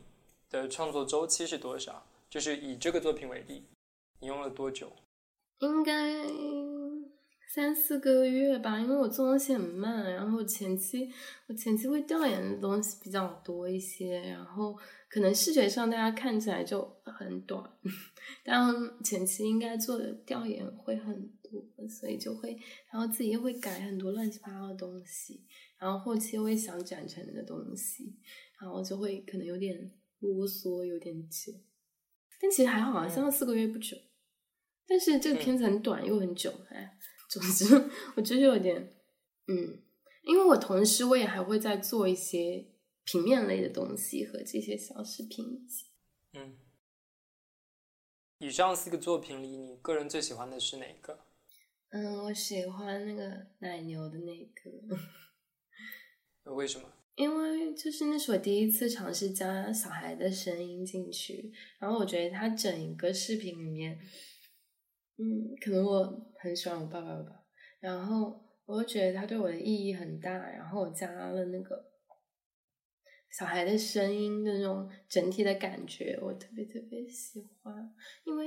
[0.49, 2.05] 的创作周期是多少？
[2.29, 3.63] 就是以这个作品为例，
[4.19, 4.91] 你用了多久？
[5.59, 6.25] 应该
[7.53, 11.09] 三四个月吧，因为我做东西很慢，然后前期
[11.47, 14.77] 我前期会调研的东西比较多一些，然后
[15.09, 17.63] 可能视觉上大家看起来就很短，
[18.43, 22.57] 但前期应该做的调研会很多，所以就会，
[22.91, 25.45] 然后自己又会改很多乱七八糟的东西，
[25.79, 28.17] 然后后期我也想展成的东西，
[28.59, 31.53] 然后就会可能有点啰嗦，有点久，
[32.41, 33.97] 但其实还好啊，三到四个月不久。
[34.87, 36.97] 但是这个片子很短又很久，哎，
[37.29, 38.95] 总之我就是有点，
[39.47, 39.83] 嗯，
[40.23, 42.65] 因为我同时我也还会在做一些
[43.03, 45.67] 平面类的东西和这些小视频。
[46.33, 46.57] 嗯，
[48.39, 51.25] 以上四个作品里，你个人最喜欢的是哪个？
[51.89, 54.97] 嗯，我喜欢那个奶牛的那个，呃
[56.53, 56.87] 为什么？
[57.15, 63.99] 因为就是那是我第一次尝试加小孩的声音进去，然后我觉得他整一个视频里面。
[65.19, 67.43] 嗯，可能我很喜欢我爸爸吧，
[67.79, 71.83] 然后我就觉得他对我的意义很大，然后我加了那个
[73.31, 77.91] 小孩的声音的那种整体的感觉，我特别特别喜欢，
[78.25, 78.45] 因为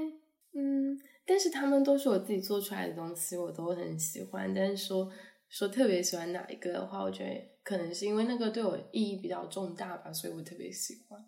[0.53, 0.97] 嗯，
[1.27, 5.11] 但是他们都是我自己做出来的东西，我都很喜欢，但是说
[5.51, 11.21] 说特别喜欢哪一个的话，我觉得可能是因为那个对我意义比较重大吧，所以我特别喜欢。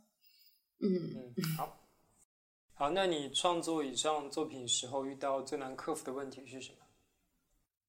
[0.80, 1.78] 嗯嗯， 好。
[2.74, 6.78] 好，那你创作以上作品时候遇到最难克服的问题是什么？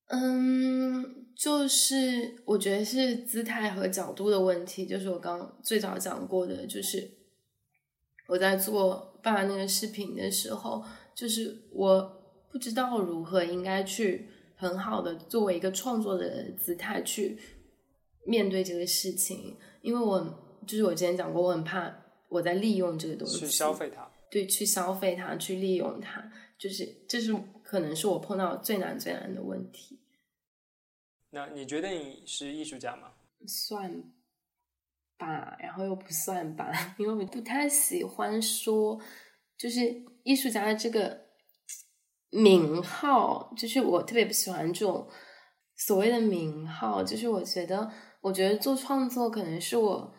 [0.08, 7.10] 嗯，就是我觉得是姿态和角度的问题，就是我刚最早讲过的，就是
[8.28, 10.84] 我在做爸那个视频的时候，
[11.16, 12.22] 就是我
[12.52, 14.30] 不知道如何应该去
[14.64, 17.38] 很好的作为一个创作的姿态去
[18.26, 21.94] 面对这个事情，因为我就是我之前讲过，我很怕
[22.30, 24.10] 我在利用这个东西去消费它。
[24.32, 30.00] 对，去消费它，去利用它，就是这是可能是我碰到最难最难的问题。
[31.30, 33.12] 那你觉得你是艺术家吗？
[33.46, 34.04] 算
[35.18, 39.00] 吧，然后又不算吧， 因为我不太喜欢说，
[39.58, 41.26] 就是艺术家的这个
[42.34, 45.08] 名号，就是我特别不喜欢这种
[45.76, 47.90] 所谓的名号，就是我觉得，
[48.22, 50.14] 我觉得做创作可能是我。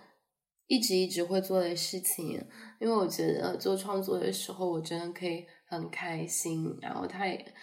[0.66, 2.42] 一直一直会做的事情，
[2.80, 7.54] 因为我觉得做创作的时候，我真的可以很开心，然后它也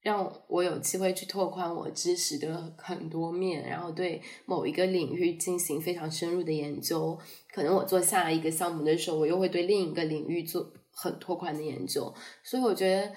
[0.00, 7.16] 让我有机会去拓宽我知识的很多面，然后对某一个领域进行非常深入的研究。
[7.52, 12.10] 可能我做下一个项目的时候，我又会对另一个领域做很拓宽的研究。
[12.42, 13.12] 所以我觉得，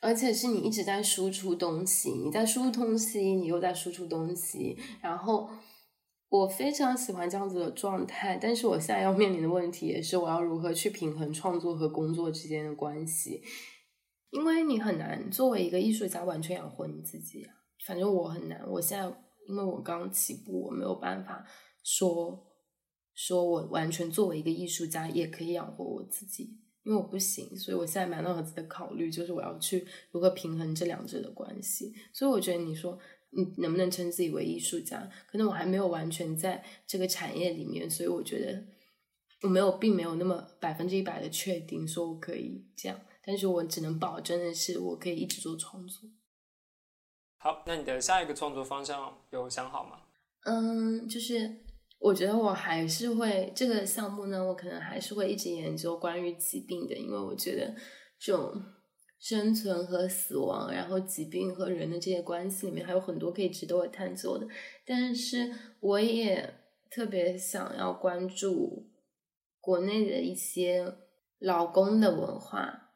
[0.00, 5.50] 而且是你一直在输出东西，你在输入东西，你又在输出东西，然后
[6.28, 8.38] 我非常喜欢这样子的状态。
[8.40, 13.42] 但是我现在要面临的问题也是，我要如何去平衡创作和工作之间的关系？
[14.30, 17.46] 因为你很难作为一个艺术家完全养活你自己。
[17.84, 19.04] 反正我很难，我现在
[19.48, 21.44] 因为我刚起步，我没有办法
[21.82, 22.46] 说
[23.12, 26.58] 说我完全作为一个艺术家也可以养活我自己。
[26.82, 31.94] 因为我不行，所以我现在满脑子的考虑就是我要去如何平衡这两者的关系。
[32.12, 32.98] 所以我觉得你说
[33.30, 38.64] 你能不能称自己为艺术家，可能我还没有完全在这个产业里面，所以我觉得
[39.42, 42.98] 我没有，并没有那么百分之一百的确定说我可以这样。
[43.22, 46.08] 但是我只能保证的是，我可以一直做创作。
[47.36, 50.00] 好，那你的下一个创作方向有想好吗？
[50.44, 51.69] 嗯，就是。
[52.00, 57.74] 我觉得我还是会这个项目呢，我可能还是会一直研究关于疾病的，因为我觉得
[58.18, 58.54] 这种
[59.18, 64.48] 生存和死亡，然后疾病和人的这些关系里面还有很多可以值得我探究的。
[64.86, 66.54] 但是我也
[66.90, 68.88] 特别想要关注
[69.60, 70.94] 国内的一些
[71.38, 72.92] 劳工的文化，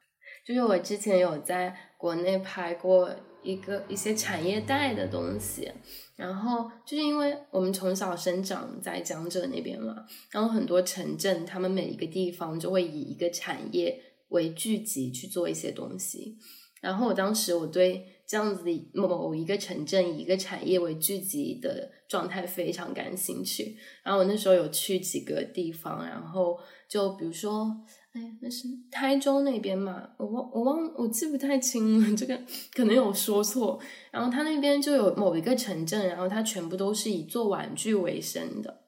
[0.47, 3.15] 就是我之前有在国内拍过。
[3.45, 5.71] 一个一些产业带的东西，
[6.17, 16.39] 然后就是因为我们从小生长在江浙那边嘛，然后很多城镇，他们每一个地方就会以一个产业为聚集去做一些东西。
[16.81, 23.77] 然后我当时我对这样子的某一个城镇以一个产业为聚集的状态非常感兴趣。
[24.03, 27.71] 然后我那时候有去几个地方，然后就比如说。
[28.15, 30.09] 哎，那是台州那边嘛？
[30.17, 32.41] 我忘我忘我记不太清了， 这个
[32.73, 33.79] 可能有说错。
[34.13, 38.83] 然后他那边就有某一个城镇，然后它全部都是以做玩具为生的，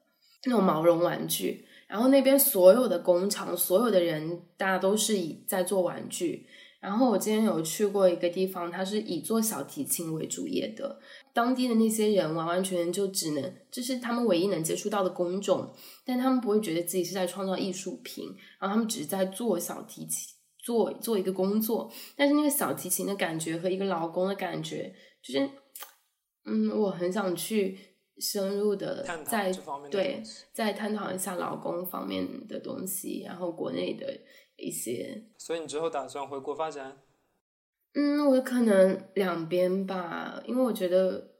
[0.45, 1.65] 那种毛绒玩具。
[1.87, 6.45] 然后那边所有的工厂，所有的人，大家都是以在做玩具。
[6.79, 10.99] 然后我今天有去过一个地方，它是以做小提琴为主业的。
[11.37, 15.71] 当地的那些人完完全全就只能，这是他们唯一能接触到的工种，
[16.03, 18.25] 但他们不会觉得自己是在创造艺术品，
[18.59, 21.93] 然后他们只是在做小提琴，做做一个工作。
[22.15, 25.47] 但是那个小提琴的感觉和一个劳工的感觉，就是，
[26.45, 27.77] 嗯，我很想去
[28.17, 29.53] 深入的在
[29.91, 30.23] 对
[30.53, 34.11] 再探讨一下劳工方面的东西，然后国内的
[34.55, 35.23] 一些。
[35.37, 36.97] 所以你之后打算回国发展？
[37.99, 41.31] 嗯，我可能两边吧，因为我觉得，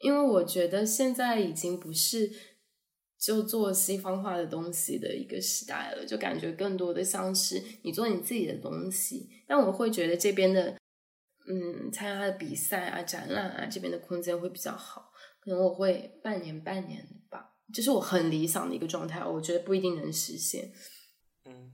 [0.00, 2.32] 因为我觉得现在已经不是
[3.18, 9.28] 就做西方化的东西的一个时代了，就感觉更多的像是你做你自己的东西。
[9.46, 10.78] 但我会觉得这边的，
[11.46, 15.12] 嗯，参加的比赛啊、展览啊，这边的空间会比较好。
[15.40, 20.72] 可能我会半年半年吧，这是我很理想的一个状态，我觉得不一定能实现。
[21.44, 21.70] 嗯，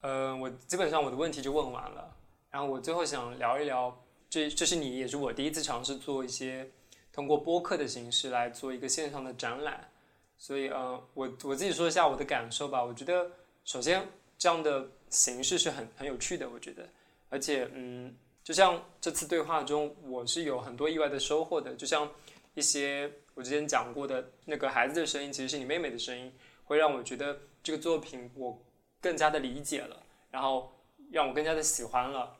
[0.00, 2.16] 呃，我基本上我的问题就问完了。
[2.52, 3.98] 然后我最后想聊一聊，
[4.28, 6.70] 这这是你也是我第一次尝试做一些
[7.10, 9.90] 通过播客的形式来做一个线上的展览，
[10.36, 12.84] 所以呃，我我自己说一下我的感受吧。
[12.84, 13.26] 我觉得
[13.64, 16.86] 首先这样的形式是很很有趣的，我觉得，
[17.30, 21.74] 而且嗯，就像这次对话中，我是有很多意外的收获的。
[21.74, 22.06] 就像
[22.52, 26.30] 一些我之前讲过的那个孩子的声音，其实是你妹妹的声音，
[26.64, 28.62] 会让我觉得这个作品我
[29.00, 30.70] 更加的理解了，然后
[31.10, 32.36] 让我更加的喜欢了。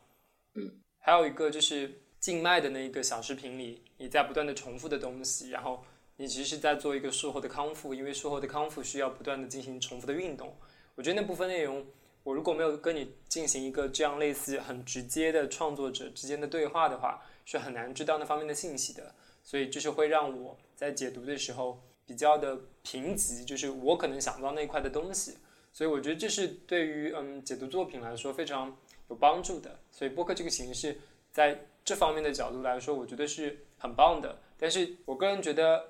[0.98, 5.84] 还有一个就是静脉的那一个小视频里，你在不断的重复的东西，然后
[6.16, 10.56] 你其实是在做一个术后的康复，因为术后的康复需要不断的进行重复的运动。
[10.94, 11.84] 我觉得那部分内容，
[12.22, 19.14] 我如果没有跟你进行一个这样类似很直接的创作者之间的对话的话，是很难知道那方面的信息的。
[19.42, 25.38] 所以就是会让我在解读的时候比较的贫瘠，就是我可能想不到那块的东西。
[25.72, 28.76] 所以我觉得这是对于嗯解读作品来说非常。
[29.12, 30.98] 有帮助的，所以播客这个形式
[31.30, 34.38] 在这方面的角度来说，我觉得是很棒的。
[34.56, 35.84] 但是我个人觉得，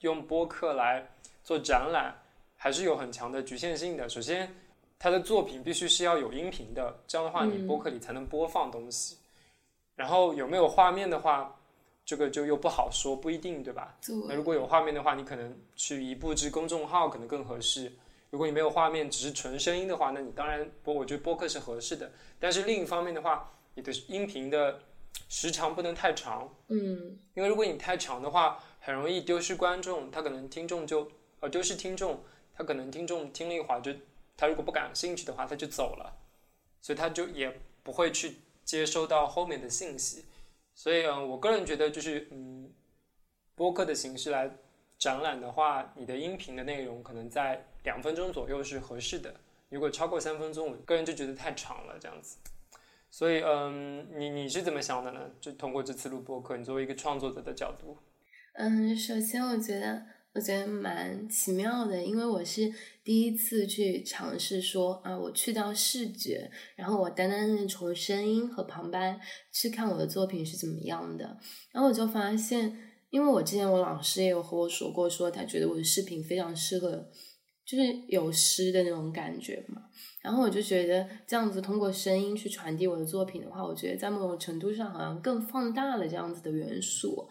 [0.00, 1.08] 用播客来
[1.44, 2.12] 做展览
[2.56, 4.08] 还是有很强的局限性的。
[4.08, 4.52] 首先，
[4.98, 9.16] 他的作品必须是要有音频的，这样的话你播客里才能播放东西。
[9.94, 11.54] 然后有没有画面的话，
[12.04, 13.94] 这个就又不好说，不一定，对吧？
[14.26, 17.92] 那如果有画面的话，你可能去一步之公众号可能更合适。
[18.34, 22.10] 如果你没有画面，只是纯声音的话，那你当然播，我觉得播客是合适的。
[22.40, 24.80] 但是另一方面的话，你的音频的
[25.28, 31.08] 时长不能太长，嗯，因为如果你太长的话，很容易丢失观众，他可能听众就
[31.38, 32.24] 呃丢失听众，
[32.56, 33.92] 他可能听众听了一会儿就，
[34.36, 36.12] 他如果不感兴趣的话，他就走了，
[36.80, 40.24] 所以他就也不会去接收到后面的信息。
[40.74, 42.68] 所以嗯，我个人觉得就是嗯，
[43.54, 44.50] 播客的形式来
[45.04, 47.62] 展览的话，你的音频的内容可能在。
[47.84, 49.34] 两分钟左右是合适的，
[49.68, 52.38] 如果超过三分钟，我个人就觉得太长了，这样子。
[53.10, 55.20] 所以，嗯，你你是怎么想的呢？
[55.38, 57.98] 就通过这次录播课，你作为一个创作者的角度，
[58.54, 60.06] 嗯，首先我觉得。
[60.34, 62.68] 我觉得蛮奇妙的，因为我是
[63.04, 69.20] 第一次去尝试说啊，我去掉视觉，然后我单单的从声音和旁白
[69.52, 71.38] 去看我的作品是怎么样的。
[71.70, 72.76] 然后我就发现，
[73.14, 77.08] 因为我之前我老师也有和我说过，说他觉得我的视频非常适合，
[77.64, 79.82] 就是有诗的那种感觉嘛。
[80.20, 87.28] 然后我就觉得这样子通过声音去传递我的作品的话，我觉得在某种程度上好像更放大了这样子的元素。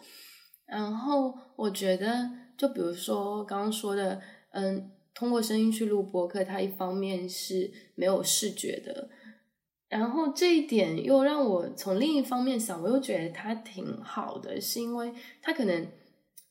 [0.66, 2.42] 然后我觉得。
[2.56, 4.22] 就比如说刚刚说的，
[4.52, 9.10] 嗯，通过声音去录播客，它一方面是没有视觉的，
[9.94, 15.88] 然后这一点又让我从另一方面想，我又觉得它挺好的，是因为它可能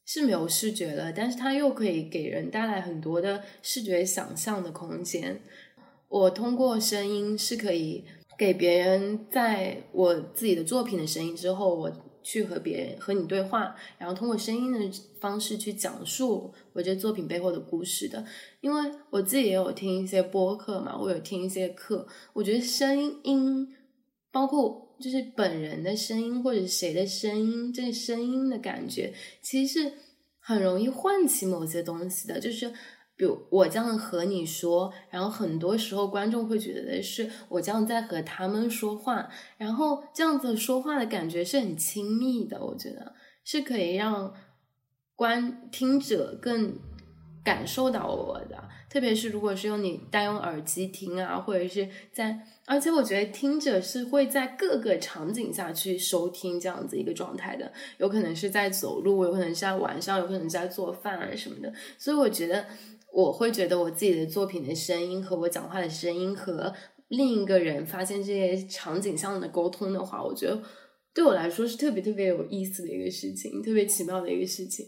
[0.07, 5.41] 是没有视觉了，但是它又可以给人带来很多的视觉想象的空间。
[6.09, 8.05] 我通过声音是可以
[8.39, 11.93] 给别人在我自己的作品的声音之后，我。
[12.23, 14.79] 去和别人和你对话，然后通过声音的
[15.21, 18.25] 方式去讲述我这作品背后的故事的。
[18.61, 23.69] 因为我自己也有听一些播客嘛，我有听一些课，我觉得声音，
[24.31, 29.93] 包括就是本人的声音或者谁的声音，这个声音的感觉，其实是
[30.39, 32.73] 很容易唤起某些东西的，就是。
[33.23, 43.15] 比如我这样和你说，然后很多时候观众会觉得是我这样在和他们说话，然后这样子说话的感觉是很亲密的，我觉得
[43.45, 44.35] 是可以让
[45.15, 46.77] 观听者更
[47.45, 48.61] 感受到我的。
[48.91, 62.67] 特别是如果是用你带用耳机听啊，或者是在，而且我觉得听者是会在各个场景下去收听这样子一个状态的，有可能是在走路，有可能是在晚上，有可能在做饭啊什么的，所以我觉得。
[63.13, 66.75] 我会觉得我自己的作品的声音和我讲话的声音和
[67.09, 70.63] 另一个人发现这些场景上的沟通的话，我觉得
[71.13, 74.87] 对我来说是特别特别有意思的一个事情，特别奇妙的一个事情。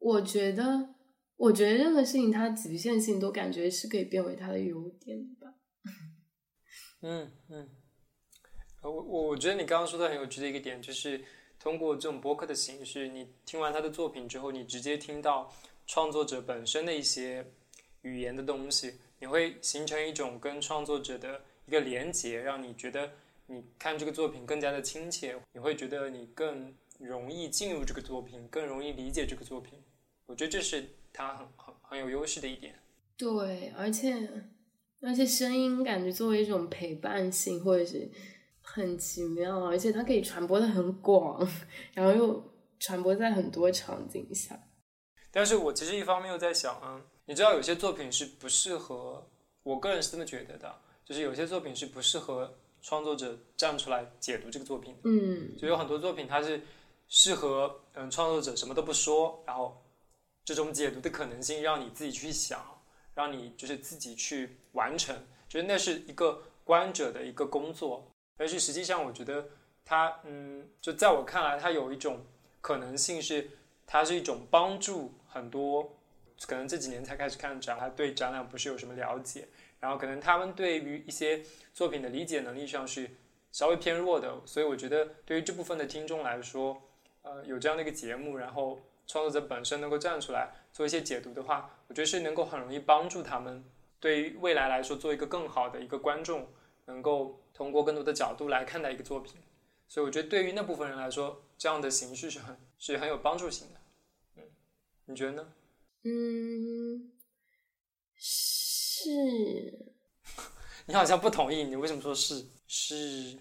[0.00, 0.94] 我觉得，
[1.36, 5.54] 我觉得任何事情它局限性都感觉是可以变为它的优点吧。
[7.02, 7.68] 嗯嗯，
[8.82, 11.22] 我我我觉得你刚刚说的很有趣的一个点，就是
[11.60, 15.52] 通过这种播客的形式，你听完他的作品之后，你直接听到。
[15.86, 17.44] 创作者本身的一些
[18.02, 23.10] 语言的东西，你会形成一种跟创作者的一个连接，让你觉得
[23.46, 29.82] 你看这个作品更加的亲切，你会觉得你更容易进入这个作品，更容易理解这个作品。
[30.26, 32.74] 我觉得这是它很很很有优势的一点。
[33.16, 34.16] 对，而且
[35.02, 38.10] 而且声音感觉作为一种陪伴性，或者是
[38.62, 41.46] 很奇妙，而且它可以传播的很广，
[41.92, 44.58] 然后又传播在很多场景下。
[45.34, 49.26] 但是我其实一方面又在想，嗯，你知道有些作品是不适合，
[49.64, 50.72] 我个人是这么觉得的，
[51.04, 56.62] 就是有些作品是不适合创作者站出来解读这个作品的，嗯，就有很多作品它是
[57.08, 59.76] 适合，嗯，创作者什么都不说，然后
[60.44, 62.64] 这种解读的可能性让你自己去想，
[63.12, 65.16] 让你就是自己去完成，
[65.48, 69.44] 就是那是一个观者的一个工作，但是实际上我觉得
[69.84, 72.24] 它，嗯，就在我看来，它有一种
[72.60, 73.50] 可能性是。
[73.86, 75.96] 它是一种帮助很多，
[76.46, 79.48] 可能这几年才开始看展，他对展览不是有什么了解，
[79.80, 81.42] 然后可能他们对于一些
[81.72, 83.10] 作品的理解能力上是
[83.50, 86.80] 稍微偏弱的，所以我觉得对于这部分的听众来说，
[87.22, 93.64] 呃，有这样的一个节目，然后创作者本身能够站出来做一些解读的话，我觉得是能够很容易帮助他们
[93.98, 96.46] 对于未来来说做一个更好的一个观众，
[96.84, 99.40] 能够通过更多的角度来看待一个作品，
[99.88, 102.56] 所以我觉得对于那部分人来说，这样的形式是很。
[102.76, 103.80] 是很有帮助性的，
[105.06, 105.46] 你觉得呢？
[106.04, 107.10] 嗯，
[108.16, 109.10] 是。
[110.86, 112.44] 你好像不同意，你为什么说是？
[112.66, 113.36] 是。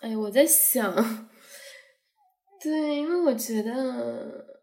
[0.00, 1.28] 哎，我在想，
[2.62, 4.60] 对，因为我觉得，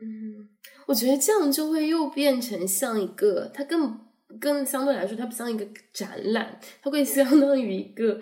[0.00, 0.48] 嗯，
[0.86, 3.98] 我觉得这样就会又变成像一个，它更
[4.40, 8.20] 更相对来说，它不像一个展览，它会相当于一个。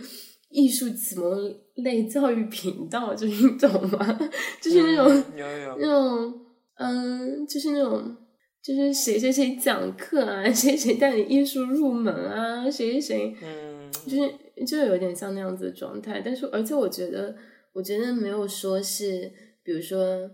[0.51, 4.19] 艺术启蒙类教育频道，就是你懂吗？
[4.63, 6.47] 就是那种嗯、有有那种
[6.79, 8.17] 嗯，就是那种
[8.63, 16.23] 就是谁谁谁讲课啊， 谁谁带你艺术入门啊，谁谁谁，嗯，就是就有点像那样子的状态。
[16.25, 17.35] 但是，而且我觉得，
[17.75, 19.31] 我觉得没有说是，
[19.63, 20.31] 比如说。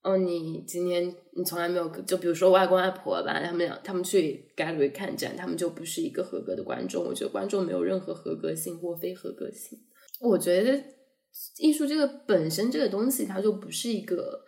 [0.00, 7.04] 哦，你今天你从来没有就比如说外公外婆吧，他们俩他们去 gallery 看展，他们就不是一个合格的观众。
[7.04, 9.76] 我觉得观众没有任何合格性或非合格性。
[10.20, 10.80] 我觉得
[11.58, 14.40] 艺术这个本身这个东西，它就不是一个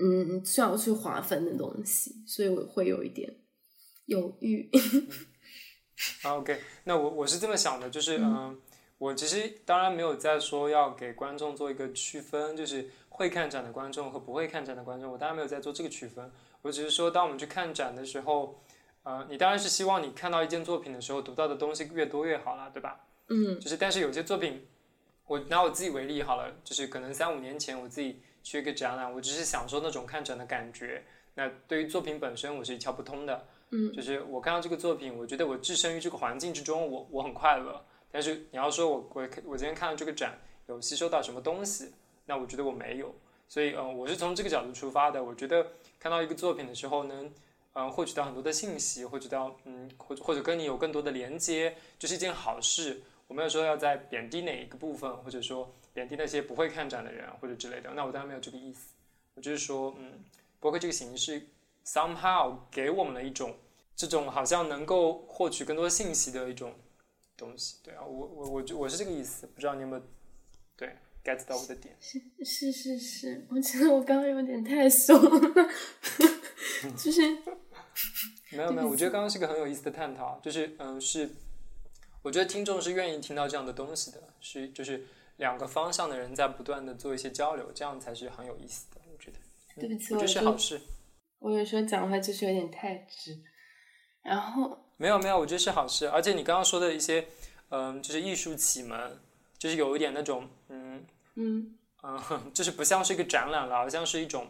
[0.00, 3.36] 嗯需要去划分的东西，所以我会有一点
[4.06, 4.70] 犹豫。
[6.24, 8.56] OK，那我我是这么想的，就是嗯，
[8.98, 16.30] 我其实当然没有在说要给观众做一个区分，就是会看展的观众和不会看展的观众，我当然没有在做这个区分。
[16.62, 18.60] 我只是说，当我们去看展的时候，
[19.02, 23.04] 呃，你当然是希望你看到一件作品的时候，读到的东西越多越好了，对吧？
[23.28, 24.66] 嗯就是，但是有些作品，
[25.26, 31.04] 我拿我自己为例好了，就是可能三五年前我自己去一个展览，我只是享受那种看展的感觉。
[31.34, 33.46] 那对于作品本身，我是一窍不通的。
[33.70, 37.84] 嗯就是我看到这个作品，我觉得我置身于这个环境之中，我我很快乐。
[38.10, 41.92] 但是你要说我我我今天看到这个展有吸收到什么东西，
[42.24, 43.14] 那我觉得我没有。
[43.48, 45.22] 所以嗯、呃我是从这个角度出发的。
[45.22, 45.66] 我觉得
[46.00, 47.26] 看到一个作品的时候，能
[47.74, 53.02] 嗯、呃获取到很多的信息，获取到嗯或者或者跟你有更多的连接，这是一件好事。
[53.26, 57.90] 我没有说要在贬低哪一个部分，或者说贬低那些不会看展的人或者之类的。
[57.96, 58.94] 那我当然没有这个意思。
[59.34, 60.12] 我就是说，嗯，
[60.60, 61.48] 博客这个形式
[61.84, 63.56] somehow 给我们了一种
[63.96, 66.72] 这种好像能够获取更多信息的一种
[67.36, 67.78] 东西。
[67.82, 70.02] 对啊，我我我就我是这个意思，不知道你有没有
[70.76, 70.94] 对
[71.24, 71.96] get 到我的点？
[72.00, 75.68] 是是是是，我觉得我刚刚有点太怂了，
[76.96, 77.22] 就是
[78.56, 81.28] 没有没有，我觉得刚刚是个很有意思的探讨，就是嗯是，
[82.22, 85.04] 我觉得听众是愿意听到这样的东西的，是就是
[85.38, 89.00] 两个方向的人在不断的做一些交流，这样才是很有意思的。
[89.10, 89.38] 我觉得，
[89.80, 90.80] 对不起，我觉得是好事。
[91.38, 93.36] 我有时候讲话就是有点太直，
[94.22, 96.08] 然后没有没有，我觉得是好事。
[96.08, 97.26] 而且你刚刚说的一些，
[97.70, 99.18] 嗯，就是艺术启蒙，
[99.56, 101.04] 就是有一点那种，嗯
[101.36, 104.48] 嗯 嗯，就是不像是一个展览了，而像是一种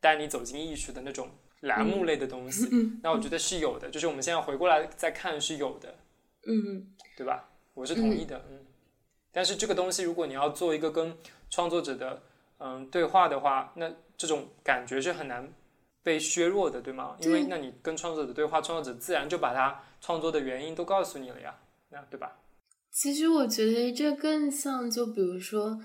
[0.00, 1.30] 带你走进艺术的那种
[1.60, 2.68] 栏目类的东西。
[2.70, 5.94] 嗯那我觉得是有的，就是我们现在回过来再看是有的，
[6.46, 7.48] 嗯对吧？
[7.72, 8.57] 我是同意的，嗯。
[9.32, 11.16] 但是这个东西，如果你要做一个跟
[11.50, 12.22] 创作者的
[12.58, 15.52] 嗯对话的话，那这种感觉是很难
[16.02, 17.16] 被削弱的，对吗？
[17.20, 21.58] 因为那你跟创作者对话，创作者自然就把他创作的原因都告诉你了呀，
[21.90, 22.40] 那对吧？
[22.90, 25.78] 其实我觉得这更像，就比如说，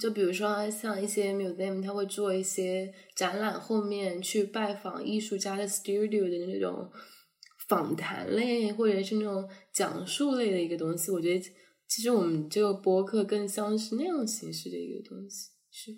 [0.00, 6.90] 就比如说像一些 museum，他会做一些展览，后面去拜访艺术家的 studio 的那种
[7.68, 11.10] 访谈类，或者是那种讲述类的一个东西。
[11.10, 11.44] 我觉得
[11.88, 15.96] 其实我们这个播客更像是那样形式的一个东西，是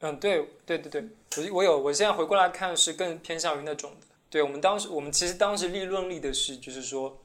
[0.00, 0.90] 嗯，对对对
[1.30, 4.06] 对，我我有，我现在回过来看是更偏向于那种的。
[4.28, 7.18] 对我们当时，我们其实当时立论立的是，就是说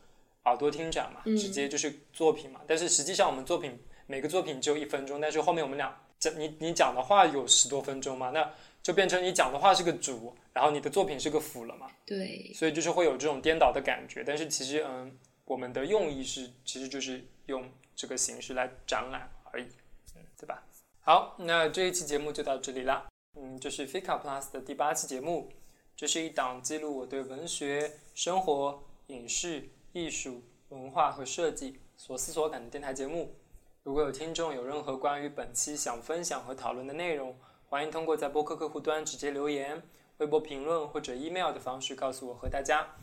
[0.46, 2.62] 耳朵听展嘛，嗯直接就是作品嘛。
[2.68, 3.78] 但是实际上我们作品
[4.08, 11.88] 每个作品只有一分钟，但是后面我们俩讲你你讲的话有十多分钟嘛，那就变成你讲的话是个主，然后你的作品是个辅了嘛。
[12.06, 14.24] 对，所以就是会有这种颠倒的感觉。
[14.26, 15.12] 但是其实，嗯，
[15.46, 17.64] 我们的用意是，其实就是用
[18.02, 19.68] 这个形式来展览而已，
[20.16, 20.64] 嗯，对吧？
[21.02, 23.08] 好，那这一期节目就到这里啦。
[23.38, 25.52] 嗯，这是 Fika Plus 的第八期节目，
[25.96, 33.36] 这是一档记录我对文学、生活、影视、艺术、文化和设计所思所感的电台节目。
[33.84, 37.38] 如果有听众有任何关于本期想分享和讨论的内容，
[37.70, 39.84] 欢迎通过在播客客户端直接留言。
[40.18, 42.96] 微博评论或者 email 的方式告诉我和大家。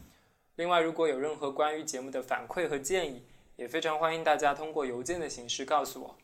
[0.57, 3.23] 另外，如果有任何关于节目的反馈和建议，
[3.59, 6.17] 也非常欢迎大家通过邮件的形式告诉我。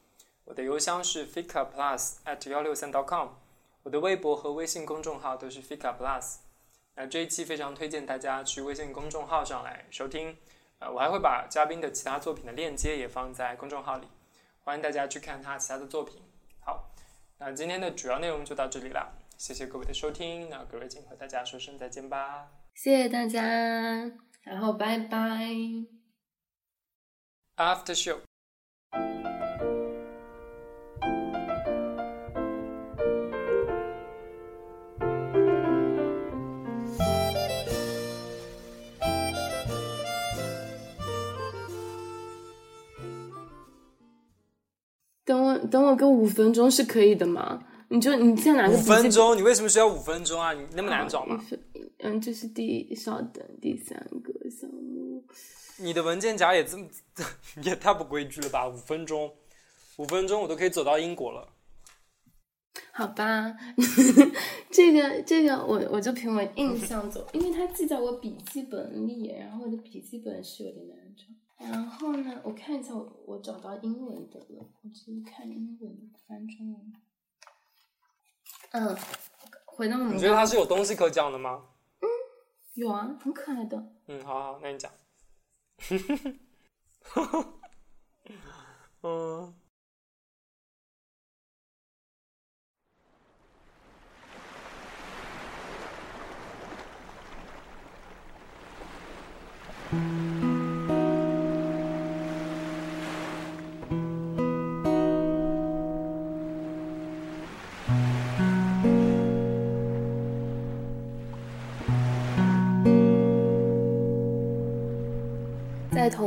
[0.44, 3.30] 我的邮箱是 fika plus at 幺六三 .com，
[3.82, 6.36] 我的微博和微信公众号都是 fika plus。
[6.94, 10.36] 那这一期非常推荐大家去微信公众号上来收听，
[10.78, 14.06] 呃，我还会把嘉宾的其他作品的链接也放在公众号里，
[14.62, 16.22] 欢迎大家去看他其他的作品。
[16.60, 16.92] 好，
[17.38, 19.12] 那今天的主要内容就到这里啦。
[19.36, 22.46] 谢谢各位的收听，那各位请和大家说声再见吧。
[22.74, 23.42] 谢谢大家，
[24.44, 26.03] 然后拜拜。
[27.56, 28.16] After show。
[45.24, 47.64] 等我等我个五分钟是可以的吗？
[47.88, 50.52] 你就你现在拿个五分钟，你为什么需要五分钟啊？
[50.52, 51.40] 你那么难找吗？
[52.00, 55.24] 嗯，这是第稍等第三个项目。
[55.78, 56.88] 你的文件夹也这么
[57.62, 58.68] 也太不规矩了吧？
[58.68, 59.34] 五分钟，
[59.98, 61.48] 五分钟我都可以走到英国了。
[62.92, 63.56] 好吧，
[64.70, 71.24] 这个这个我我就凭我印象走， 因为它记在我笔记本里，然后我的笔记本是有点难找。
[71.56, 76.92] 然后呢，我看一下我我找到英文的了，我直接看英文翻中文。
[78.72, 78.96] 嗯，
[79.64, 81.62] 回到我们你觉得它是有东西可讲的吗？
[82.00, 82.06] 嗯
[82.74, 83.92] 有啊，很可爱的。
[84.08, 84.90] 嗯，好好，那你讲。
[89.02, 89.54] 嗯。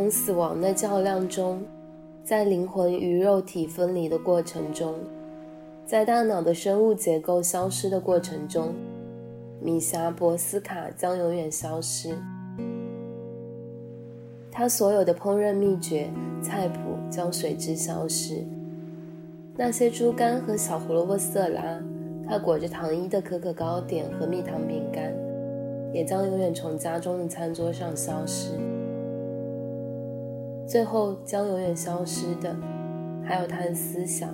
[0.10, 1.62] 死亡的较量中，
[2.24, 4.96] 在灵魂与肉体分离的过程中，
[5.86, 8.74] 在大脑的生物结构消失的过程中，
[9.62, 12.16] 米霞·博斯卡将永远消失。
[14.52, 16.10] 他所有的烹饪秘诀、
[16.42, 16.80] 菜谱
[17.10, 18.44] 将随之消失。
[19.56, 21.82] 那些猪肝和小胡萝卜色拉，
[22.28, 25.14] 他裹着糖衣的可可糕点和蜜糖饼干，
[25.94, 28.52] 也将永远从家中的餐桌上消失。
[30.68, 32.54] 最后将永远消失的，
[33.24, 34.30] 还有他的思想、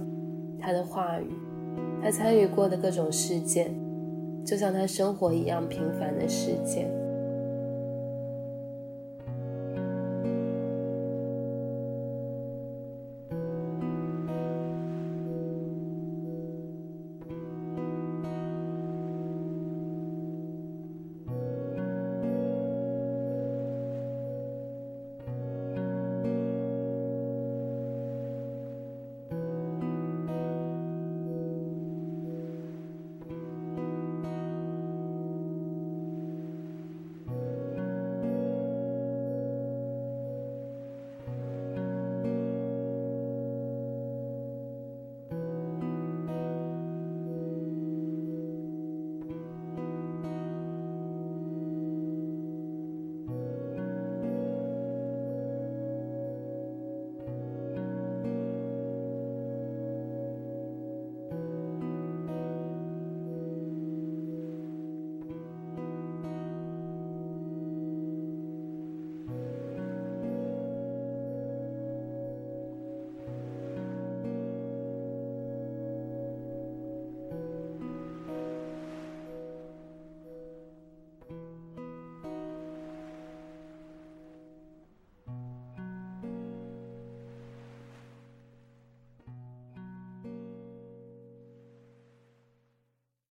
[0.60, 1.32] 他的话语、
[2.02, 3.72] 他参与过的各种事件，
[4.44, 7.03] 就像他生活一样平凡的事件。